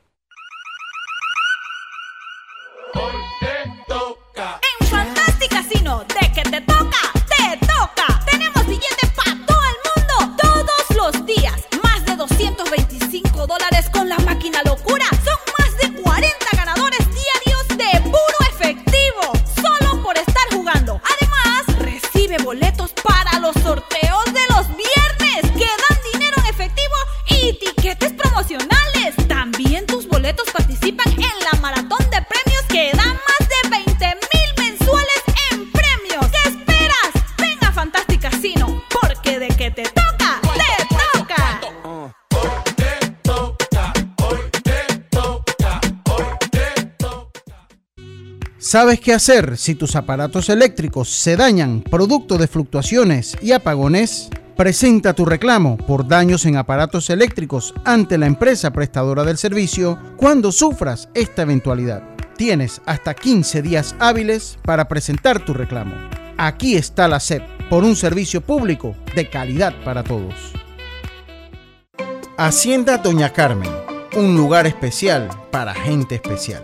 [23.53, 24.10] Los sorteos
[48.71, 54.29] ¿Sabes qué hacer si tus aparatos eléctricos se dañan producto de fluctuaciones y apagones?
[54.55, 60.53] Presenta tu reclamo por daños en aparatos eléctricos ante la empresa prestadora del servicio cuando
[60.53, 62.01] sufras esta eventualidad.
[62.37, 65.95] Tienes hasta 15 días hábiles para presentar tu reclamo.
[66.37, 70.53] Aquí está la SEP por un servicio público de calidad para todos.
[72.37, 73.69] Hacienda Doña Carmen,
[74.15, 76.63] un lugar especial para gente especial.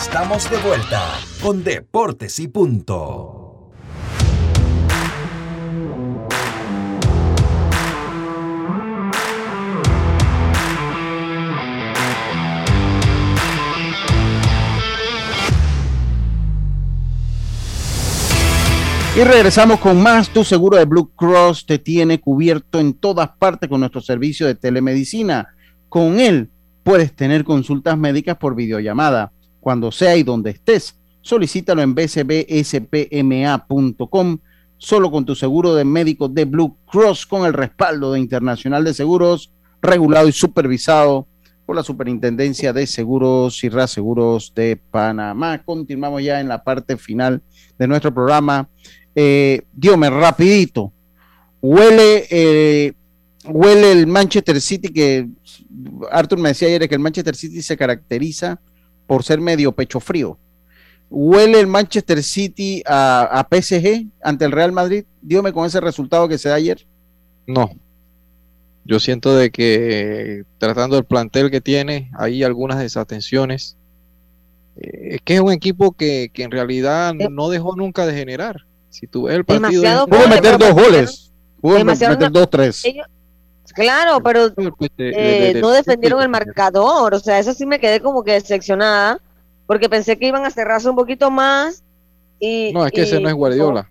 [0.00, 1.02] estamos de vuelta
[1.42, 3.70] con Deportes y Punto.
[19.14, 20.30] Y regresamos con más.
[20.30, 24.54] Tu seguro de Blue Cross te tiene cubierto en todas partes con nuestro servicio de
[24.54, 25.48] telemedicina.
[25.90, 26.50] Con él
[26.84, 30.96] puedes tener consultas médicas por videollamada, cuando sea y donde estés.
[31.22, 32.78] Solicítalo en bcbspma.com,
[34.78, 38.94] solo con tu seguro de médico de Blue Cross, con el respaldo de Internacional de
[38.94, 39.52] Seguros,
[39.82, 41.26] regulado y supervisado
[41.66, 45.62] por la Superintendencia de Seguros y Reaseguros de Panamá.
[45.62, 47.42] Continuamos ya en la parte final
[47.78, 48.68] de nuestro programa.
[49.14, 50.92] Eh, Dios rapidito.
[51.62, 52.94] Huele, eh,
[53.44, 55.28] huele el Manchester City que
[56.10, 58.60] Arthur me decía ayer que el Manchester City se caracteriza
[59.10, 60.38] por ser medio pecho frío.
[61.10, 65.04] ¿Huele el Manchester City a, PSG ante el Real Madrid?
[65.20, 66.86] Dígame con ese resultado que se da ayer.
[67.44, 67.72] No.
[68.84, 73.76] Yo siento de que tratando el plantel que tiene, hay algunas desatenciones.
[74.76, 77.26] Eh, es que es un equipo que, en realidad eh.
[77.32, 78.64] no dejó nunca de generar.
[78.90, 80.06] Si tú ves el partido...
[80.06, 81.32] Pudo meter dos goles.
[81.60, 82.84] Pudo meter dos, tres.
[83.72, 84.52] Claro, pero
[84.98, 89.20] eh, no defendieron el marcador, o sea, eso sí me quedé como que decepcionada,
[89.66, 91.82] porque pensé que iban a cerrarse un poquito más.
[92.38, 93.88] Y, no, es que ese no es Guardiola.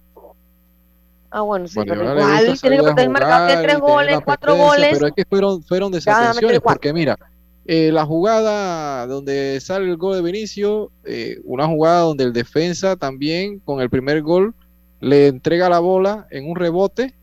[1.31, 4.89] Ah, bueno, sí, pero igual tiene que meter el marcador de tres goles, cuatro goles.
[4.93, 7.17] Pero es que fueron, fueron desatenciones, porque mira,
[7.65, 12.95] eh, la jugada donde sale el gol de Vinicio, eh, una jugada donde el defensa
[12.95, 14.55] también con el primer gol
[15.01, 17.13] le entrega la bola en un rebote,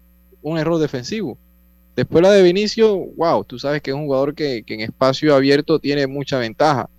[0.43, 1.37] un error defensivo
[1.97, 5.79] Después la de Vinicio, wow, tú sabes que es un jugador que, en espacio abierto
[5.79, 6.91] tiene mucha ventaja.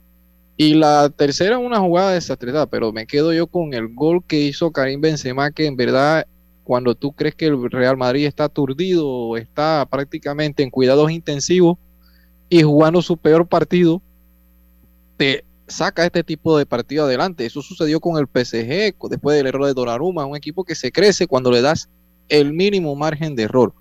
[0.58, 4.72] Y la tercera, una jugada desastreada, pero me quedo yo con el gol que hizo
[4.72, 6.26] Karim Benzema, que en verdad,
[6.64, 11.78] cuando tú crees que el Real Madrid está aturdido, está prácticamente en cuidados intensivos
[12.50, 14.02] y jugando su peor partido,
[15.16, 17.46] te saca este tipo de partido adelante.
[17.46, 21.28] Eso sucedió con el PSG después del error de Donnarumma, un equipo que se crece
[21.28, 21.88] cuando le das
[22.30, 23.76] el mínimo margen de error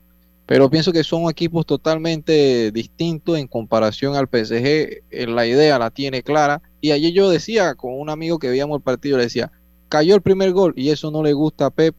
[0.46, 5.02] pero pienso que son equipos totalmente distintos en comparación al PSG.
[5.10, 6.62] Eh, la idea la tiene clara.
[6.80, 9.50] Y ayer yo decía con un amigo que veíamos el partido, le decía,
[9.88, 11.96] cayó el primer gol y eso no le gusta a Pep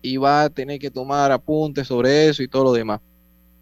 [0.00, 3.00] y va a tener que tomar apuntes sobre eso y todo lo demás.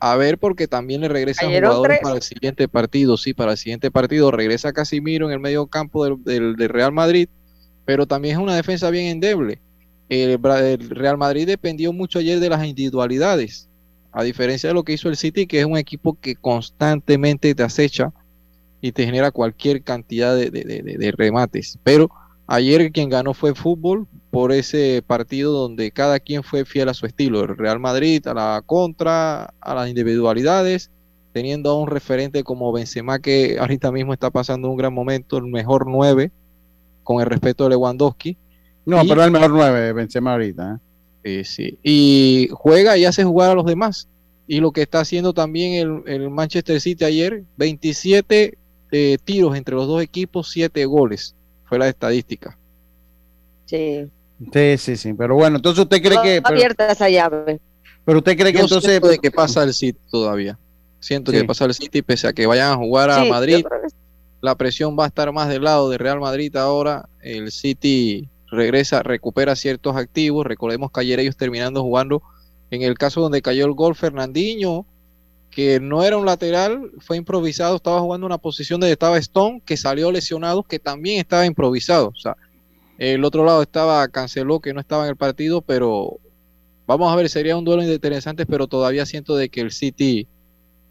[0.00, 3.16] A ver, porque también le regresa jugadores para el siguiente partido.
[3.16, 7.30] Sí, para el siguiente partido regresa Casimiro en el medio campo del, Real Madrid,
[7.86, 9.62] pero también es una defensa bien endeble.
[10.10, 10.38] el
[10.90, 13.70] Real Madrid dependió mucho ayer de las individualidades
[14.16, 17.62] a diferencia de lo que hizo el City, que es un equipo que constantemente te
[17.62, 18.14] acecha
[18.80, 21.78] y te genera cualquier cantidad de, remates.
[21.84, 22.08] Pero
[22.46, 27.04] ayer quien ganó fue fútbol por ese partido donde cada quien fue fiel a su
[27.04, 27.42] estilo.
[27.42, 30.90] El Real Madrid a la contra, a las individualidades,
[31.34, 35.44] teniendo a un referente como Benzema que ahorita mismo está pasando un gran momento, el
[35.44, 36.32] mejor 9,
[37.04, 38.38] con el respeto de Lewandowski.
[38.86, 40.76] No, pero el mejor 9, Benzema ahorita.
[40.76, 40.86] ¿eh?
[41.44, 41.78] Sí.
[41.82, 44.08] Y juega y hace jugar a los demás.
[44.46, 48.56] Y lo que está haciendo también el, Manchester City ayer, 27
[48.92, 51.34] eh, tiros entre los dos equipos, 7 goles.
[51.64, 52.56] Fue la estadística.
[53.64, 54.06] Sí.
[54.52, 55.14] Sí, sí, sí.
[55.14, 56.40] Pero bueno, entonces usted cree que.
[56.44, 57.60] abierta esa llave.
[58.04, 59.00] Pero usted cree que entonces.
[59.00, 60.58] de que pasa el City todavía.
[61.00, 63.64] Siento que pasa el City, pese a que vayan a jugar a Madrid.
[64.40, 67.08] La presión va a estar más del lado de Real Madrid ahora.
[67.20, 70.46] El City regresa, recupera ciertos activos.
[70.46, 72.22] Recordemos que ayer ellos terminando jugando
[72.70, 74.86] en el caso donde cayó el gol Fernandinho,
[75.50, 79.76] que no era un lateral, fue improvisado, estaba jugando una posición donde estaba Stone, que
[79.76, 82.08] salió lesionado, que también estaba improvisado.
[82.08, 82.36] O sea,
[82.98, 86.18] el otro lado estaba Canceló, que no estaba en el partido, pero
[86.86, 90.26] vamos a ver, sería un duelo interesante, pero todavía siento de que el City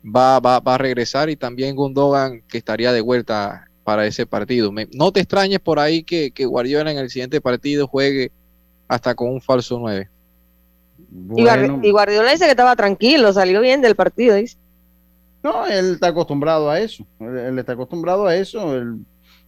[0.03, 4.73] va, va, va a regresar y también Gundogan, que estaría de vuelta para ese partido.
[4.93, 8.31] no te extrañes por ahí que, Guardiola en el siguiente partido juegue
[8.87, 10.09] hasta con un falso 9.
[11.37, 14.57] Y, Guardiola dice que estaba tranquilo, salió bien del partido, dice.
[15.43, 17.05] No, él está acostumbrado a eso.
[17.19, 18.73] Él, está acostumbrado a eso.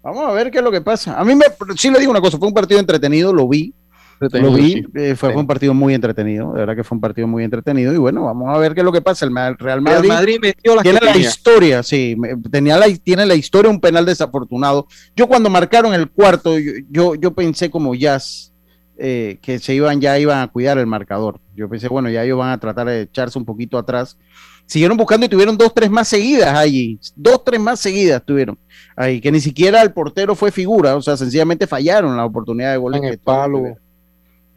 [0.03, 1.19] Vamos a ver qué es lo que pasa.
[1.19, 3.73] A mí me, sí le digo una cosa, fue un partido entretenido, lo vi.
[4.19, 7.43] Lo vi, eh, fue, un partido muy entretenido, de verdad que fue un partido muy
[7.43, 9.25] entretenido y bueno, vamos a ver qué es lo que pasa.
[9.25, 10.39] El Real Madrid,
[10.81, 12.15] tiene la historia, sí,
[12.51, 14.87] tenía la, tiene la historia un penal desafortunado.
[15.15, 16.57] Yo cuando marcaron el cuarto,
[16.89, 18.53] yo, yo, pensé como Jazz
[18.97, 21.39] eh, que se iban, ya iban a cuidar el marcador.
[21.55, 24.17] Yo pensé, bueno, ya ellos van a tratar de echarse un poquito atrás.
[24.65, 28.57] Siguieron buscando y tuvieron dos, tres más seguidas allí, dos, tres más seguidas tuvieron
[28.97, 32.77] ahí, que ni siquiera el portero fue figura, o sea, sencillamente fallaron la oportunidad de
[32.77, 32.95] gol.
[32.95, 33.77] En el palo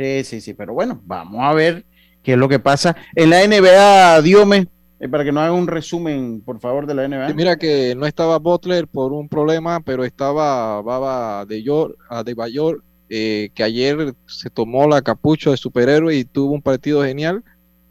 [0.01, 1.85] Sí, sí, sí, pero bueno, vamos a ver
[2.23, 2.97] qué es lo que pasa.
[3.15, 4.67] En la NBA, Diome,
[4.99, 7.35] eh, para que nos haga un resumen, por favor, de la NBA.
[7.35, 12.83] mira que no estaba Butler por un problema, pero estaba Baba de York, de Bayor
[13.11, 17.45] eh, que ayer se tomó la capucha de superhéroe y tuvo un partido genial.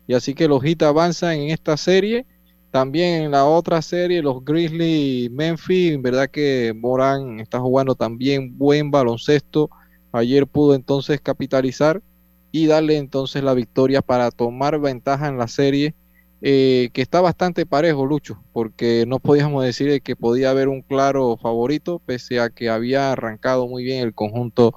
[0.08, 2.26] Y así que los Heat avanzan en esta serie.
[2.72, 8.58] También en la otra serie, los Grizzlies Memphis, en verdad que Morán está jugando también
[8.58, 9.70] buen baloncesto.
[10.12, 12.02] Ayer pudo entonces capitalizar
[12.52, 15.94] y darle entonces la victoria para tomar ventaja en la serie,
[16.42, 21.38] eh, que está bastante parejo, Lucho, porque no podíamos decir que podía haber un claro
[21.38, 24.74] favorito, pese a que había arrancado muy bien el conjunto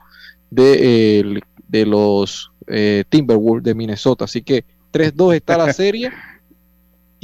[0.50, 4.24] de, de los eh, Timberwolves de Minnesota.
[4.24, 6.10] Así que 3-2 está la serie.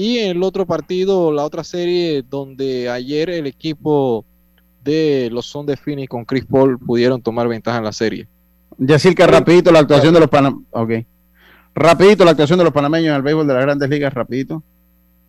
[0.01, 4.25] Y en el otro partido, la otra serie donde ayer el equipo
[4.83, 8.29] de los Son de Phoenix con Chris Paul pudieron tomar ventaja en la serie.
[8.79, 10.65] Yacirca, rapidito la actuación de los panameños.
[10.71, 10.91] Ok.
[11.75, 14.63] Rapidito la actuación de los panameños en el béisbol de las grandes ligas, rapidito.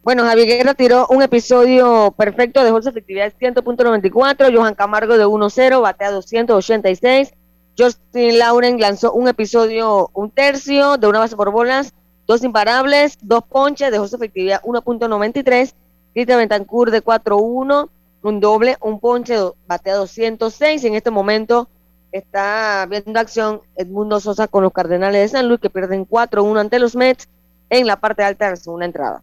[0.03, 5.81] Bueno, Javier Guerra tiró un episodio perfecto, dejó su efectividad 100.94, Johan Camargo de 1-0,
[5.81, 7.33] batea 286,
[7.77, 11.93] Justin Lauren lanzó un episodio, un tercio de una base por bolas,
[12.27, 15.73] dos imparables, dos ponches, dejó su efectividad 1.93.
[16.13, 17.89] Cristian Bentancur de 4-1,
[18.21, 19.35] un doble, un ponche,
[19.67, 20.83] batea 206.
[20.83, 21.69] En este momento
[22.11, 26.79] está viendo acción Edmundo Sosa con los Cardenales de San Luis que pierden 4-1 ante
[26.79, 27.27] los Mets
[27.69, 29.21] en la parte alta de la segunda entrada.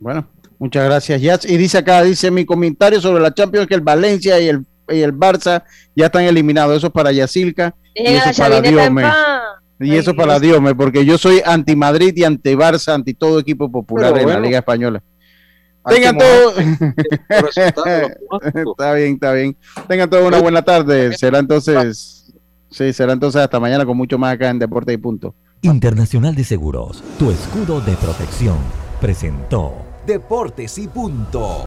[0.00, 0.26] Bueno,
[0.58, 1.48] muchas gracias, Yats.
[1.48, 5.00] Y dice acá, dice mi comentario sobre la Champions que el Valencia y el, y
[5.00, 5.62] el Barça
[5.94, 6.76] ya están eliminados.
[6.76, 7.74] Eso es para Yacilca.
[7.94, 9.04] Y eso es para Diome.
[9.80, 13.70] Y eso para Diome, porque yo soy anti Madrid y anti Barça, anti todo equipo
[13.70, 15.02] popular en la Liga Española.
[15.88, 16.54] Tengan todo.
[18.68, 19.56] está bien, está bien.
[19.88, 21.16] Tengan todos una buena tarde.
[21.16, 22.32] Será entonces,
[22.70, 25.34] sí, será entonces hasta mañana con mucho más acá en Deporte y Punto.
[25.62, 28.58] Internacional de Seguros, tu escudo de protección,
[29.00, 29.74] presentó
[30.06, 31.62] Deportes y Punto.